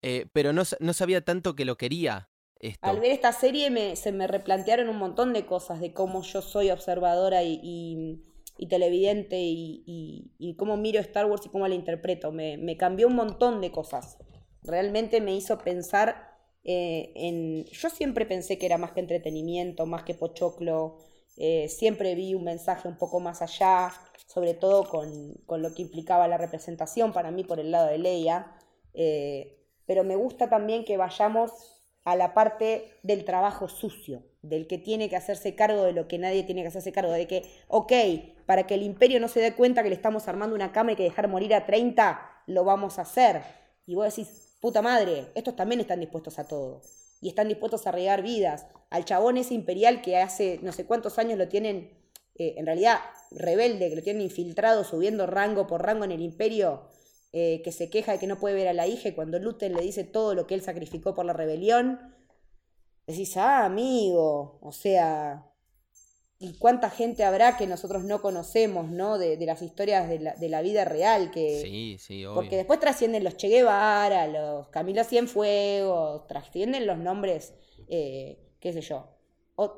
[0.03, 2.31] Eh, pero no, sabía tanto que lo quería.
[2.81, 6.73] Al ver esta serie se me replantearon un montón de cosas de cómo yo soy
[6.73, 8.25] observadora y
[8.69, 12.33] televidente y, y, cómo miro Star Wars y cómo la interpreto.
[12.33, 14.19] Me, me, cambió un montón de cosas.
[14.63, 16.35] Realmente me hizo pensar
[16.65, 17.65] eh, en...
[17.67, 20.99] Yo siempre pensé que era más que entretenimiento, más que pochoclo.
[21.37, 23.93] Eh, siempre vi un mensaje un poco más allá,
[24.27, 27.99] sobre todo con, con, lo que implicaba la representación para mí por el lado de
[27.99, 28.57] Leia.
[28.95, 31.74] Eh, pero me gusta también que vayamos
[32.05, 36.19] a la parte del trabajo sucio, del que tiene que hacerse cargo de lo que
[36.19, 37.93] nadie tiene que hacerse cargo, de que, ok,
[38.47, 40.97] para que el imperio no se dé cuenta que le estamos armando una cama y
[40.97, 43.43] que dejar morir a 30, lo vamos a hacer.
[43.87, 46.83] Y vos decís, puta madre, estos también están dispuestos a todo.
[47.23, 48.67] Y están dispuestos a regar vidas.
[48.91, 51.91] Al chabón ese imperial que hace no sé cuántos años lo tienen,
[52.35, 52.99] eh, en realidad
[53.31, 56.83] rebelde, que lo tienen infiltrado, subiendo rango por rango en el imperio,
[57.37, 59.75] eh, que se queja de que no puede ver a la hija y cuando Luten
[59.75, 61.99] le dice todo lo que él sacrificó por la rebelión,
[63.09, 65.51] decís, ah, amigo, o sea,
[66.39, 69.19] y cuánta gente habrá que nosotros no conocemos, ¿no?
[69.19, 71.61] De, las historias de la, de la, vida real, que...
[71.61, 72.37] Sí, sí, obvio.
[72.37, 77.53] Porque después trascienden los Che Guevara, los Camilo Cienfuegos, trascienden los nombres,
[77.89, 79.09] eh, qué sé yo,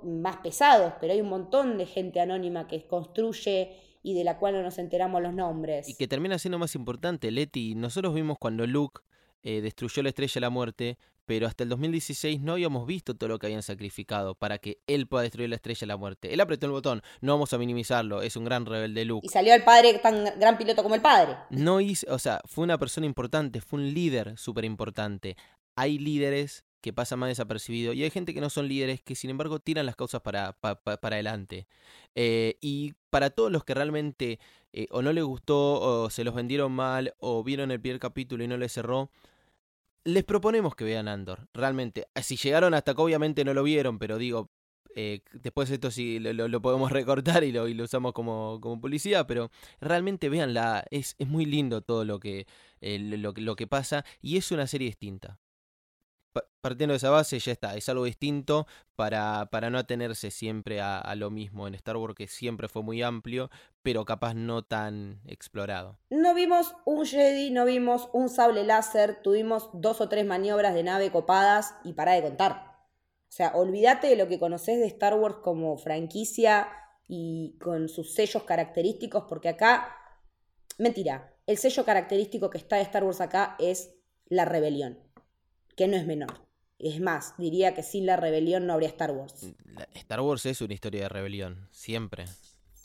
[0.02, 4.54] más pesados, pero hay un montón de gente anónima que construye y de la cual
[4.54, 5.88] no nos enteramos los nombres.
[5.88, 7.74] Y que termina siendo más importante, Leti.
[7.74, 9.00] Nosotros vimos cuando Luke
[9.42, 13.30] eh, destruyó la estrella de la muerte, pero hasta el 2016 no habíamos visto todo
[13.30, 16.32] lo que habían sacrificado para que él pueda destruir la estrella de la muerte.
[16.32, 19.26] Él apretó el botón, no vamos a minimizarlo, es un gran rebelde Luke.
[19.26, 21.34] Y salió el padre tan gran piloto como el padre.
[21.50, 25.36] No hizo, o sea, fue una persona importante, fue un líder súper importante.
[25.74, 27.92] Hay líderes que pasa más desapercibido.
[27.92, 31.16] Y hay gente que no son líderes que sin embargo tiran las causas para, para,
[31.16, 31.66] adelante.
[32.14, 34.38] Eh, y para todos los que realmente
[34.72, 38.44] eh, o no les gustó o se los vendieron mal o vieron el primer capítulo
[38.44, 39.10] y no les cerró,
[40.04, 41.48] les proponemos que vean Andor.
[41.52, 44.52] Realmente, eh, si llegaron hasta acá obviamente no lo vieron, pero digo,
[45.32, 50.84] después esto sí lo, podemos recortar y lo, usamos como, como, publicidad, pero realmente véanla,
[50.92, 52.46] es, es muy lindo todo lo que,
[52.80, 55.40] lo que pasa y es una serie distinta
[56.60, 58.66] partiendo de esa base ya está, es algo distinto
[58.96, 63.02] para, para no atenerse siempre a, lo mismo en Star Wars que siempre fue muy
[63.02, 63.50] amplio,
[63.82, 65.98] pero capaz no tan explorado.
[66.10, 70.82] No vimos un Jedi, no vimos un sable láser, tuvimos dos o tres maniobras de
[70.82, 72.74] nave copadas y para de contar.
[73.28, 76.68] O sea, olvídate de lo que conoces de Star Wars como franquicia
[77.06, 79.94] y con sus sellos característicos, porque acá,
[80.78, 83.94] mentira, el sello característico que está de Star Wars acá es
[84.28, 85.05] la rebelión
[85.76, 86.46] que no es menor.
[86.78, 89.46] Es más, diría que sin la rebelión no habría Star Wars.
[89.94, 92.26] Star Wars es una historia de rebelión, siempre.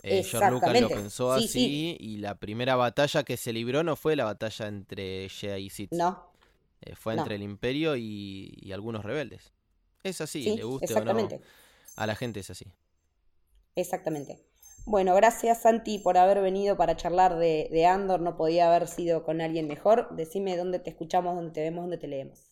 [0.03, 4.15] Eh, George Lucas lo pensó así y la primera batalla que se libró no fue
[4.15, 5.91] la batalla entre Jedi y Sith.
[5.91, 6.31] No.
[6.81, 9.53] Eh, fue entre el Imperio y, algunos rebeldes.
[10.03, 11.27] Es así, le guste o no.
[11.97, 12.65] A la gente es así.
[13.75, 14.39] Exactamente.
[14.85, 18.21] Bueno, gracias Santi por haber venido para charlar de, de Andor.
[18.21, 20.07] No podía haber sido con alguien mejor.
[20.15, 22.50] Decime dónde te escuchamos, dónde te vemos, dónde te leemos.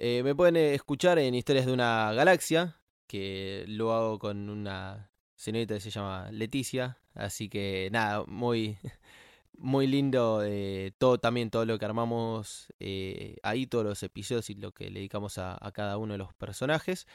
[0.00, 2.76] Eh, me pueden escuchar en Historias de una Galaxia,
[3.08, 6.98] que lo hago con una señorita que se llama Leticia.
[7.14, 8.78] Así que nada, muy,
[9.58, 14.54] muy lindo eh, todo también todo lo que armamos eh, ahí, todos los episodios y
[14.54, 17.08] lo que le dedicamos a, cada uno de los personajes.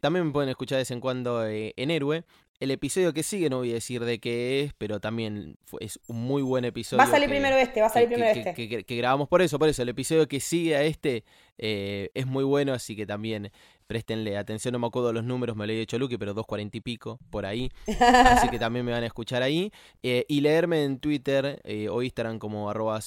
[0.00, 2.24] también me pueden escuchar de vez en cuando en Héroe.
[2.58, 6.22] El episodio que sigue, no voy a decir de qué es, pero también es un
[6.22, 6.98] muy buen episodio.
[6.98, 8.84] Va a salir primero este, va a salir primero este.
[8.84, 9.82] Que, grabamos por eso, por eso.
[9.82, 11.24] El episodio que sigue a este
[11.58, 13.50] eh, es muy bueno, así que también
[13.86, 14.72] préstenle atención.
[14.72, 17.44] No me acuerdo los números, me lo he dicho Luque, pero 2.40 y pico por
[17.44, 17.70] ahí.
[18.00, 19.70] así que también me van a escuchar ahí.
[20.02, 23.00] Eh, y leerme en Twitter eh, o Instagram como arroba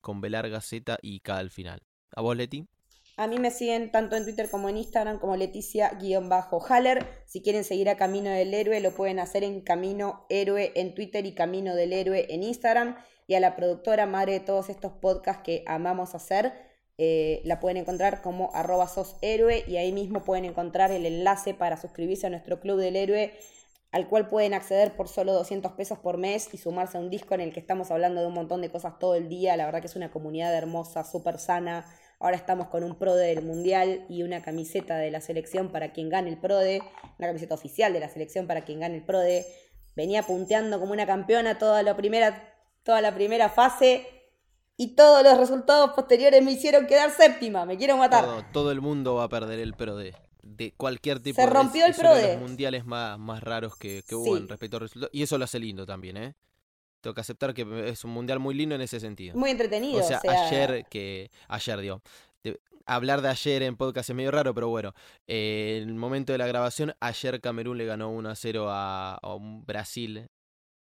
[0.00, 1.82] con B larga Z y K al final.
[2.14, 2.64] ¿A vos, Leti?
[3.16, 7.06] A mí me siguen tanto en Twitter como en Instagram como Leticia-Haller.
[7.26, 11.26] Si quieren seguir a Camino del Héroe, lo pueden hacer en Camino Héroe en Twitter
[11.26, 12.96] y Camino del Héroe en Instagram.
[13.26, 16.52] Y a la productora, madre de todos estos podcasts que amamos hacer,
[16.98, 21.54] eh, la pueden encontrar como arroba sos héroe y ahí mismo pueden encontrar el enlace
[21.54, 23.32] para suscribirse a nuestro Club del Héroe
[23.92, 27.34] al cual pueden acceder por solo 200 pesos por mes y sumarse a un disco
[27.34, 29.54] en el que estamos hablando de un montón de cosas todo el día.
[29.56, 31.84] La verdad que es una comunidad hermosa, súper sana,
[32.22, 36.08] Ahora estamos con un PRODE del Mundial y una camiseta de la selección para quien
[36.08, 36.80] gane el PRODE,
[37.18, 39.44] una camiseta oficial de la selección para quien gane el PRODE.
[39.96, 42.54] Venía punteando como una campeona toda la primera,
[42.84, 44.06] toda la primera fase
[44.76, 47.66] y todos los resultados posteriores me hicieron quedar séptima.
[47.66, 48.24] Me quiero matar.
[48.52, 50.14] Todo, el mundo va a perder el PRODE.
[50.44, 52.22] De cualquier tipo Se rompió el PRODE.
[52.22, 55.10] de los mundiales más, más raros que, hubo en respecto a resultados.
[55.12, 56.34] Y eso lo hace lindo también, ¿eh?
[57.02, 59.36] Tengo que aceptar que es un mundial muy lindo en ese sentido.
[59.36, 60.00] Muy entretenido.
[60.00, 61.30] O sea, ayer que.
[61.48, 62.00] Ayer, digo.
[62.86, 64.94] hablar de ayer en podcast es medio raro, pero bueno.
[65.26, 69.18] Eh, en el momento de la grabación, ayer Camerún le ganó 1 a 0 a,
[69.36, 70.28] un Brasil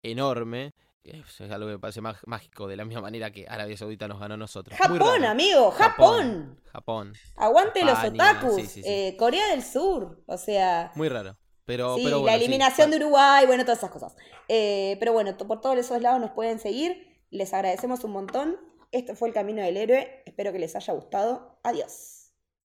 [0.03, 0.75] enorme.
[1.03, 4.35] Es algo que me parece mágico, de la misma manera que Arabia Saudita nos ganó
[4.35, 4.79] a nosotros.
[4.79, 6.61] Japón, amigo, Japón.
[6.71, 7.15] Japón.
[7.35, 8.77] Aguante los otakus.
[8.77, 10.23] Eh, Corea del Sur.
[10.27, 10.93] O sea.
[10.95, 11.37] Muy raro.
[11.65, 14.17] Pero, sí, la eliminación de Uruguay, bueno, todas esas cosas.
[14.49, 17.21] Eh, pero bueno, por todos esos lados nos pueden seguir.
[17.31, 18.57] Les agradecemos un montón.
[18.91, 20.23] Este fue el Camino del Héroe.
[20.27, 21.59] Espero que les haya gustado.
[21.63, 22.22] Adiós.